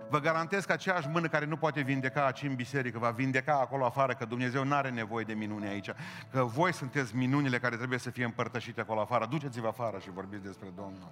[0.10, 3.86] Vă garantez că aceeași mână care nu poate vindeca aici în biserică, va vindeca acolo
[3.86, 5.90] afară, că Dumnezeu nu are nevoie de minuni aici.
[6.32, 9.26] Că voi sunteți minunile care trebuie să fie împărtășite acolo afară.
[9.26, 11.12] Duceți-vă afară și vorbiți despre Domnul.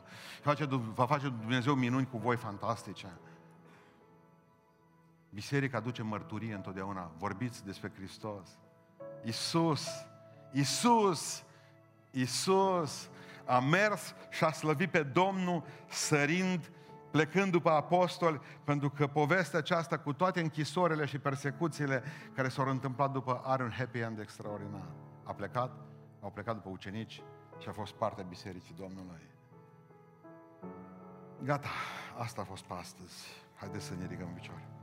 [0.95, 3.07] Va face Dumnezeu minuni cu voi fantastice.
[5.29, 7.11] Biserica aduce mărturie întotdeauna.
[7.17, 8.57] Vorbiți despre Hristos.
[9.23, 9.87] Isus,
[10.51, 11.43] Isus,
[12.11, 13.09] Isus
[13.45, 16.71] a mers și a slăvit pe Domnul sărind,
[17.11, 22.03] plecând după apostoli, pentru că povestea aceasta cu toate închisorile și persecuțiile
[22.33, 24.87] care s-au întâmplat după are un happy end extraordinar.
[25.23, 25.71] A plecat,
[26.21, 27.21] au plecat după ucenici
[27.57, 29.21] și a fost parte a Bisericii Domnului.
[31.43, 31.69] Gata,
[32.17, 33.45] asta a fost pe astăzi.
[33.55, 34.76] Haideți să ne ridicăm în picioare.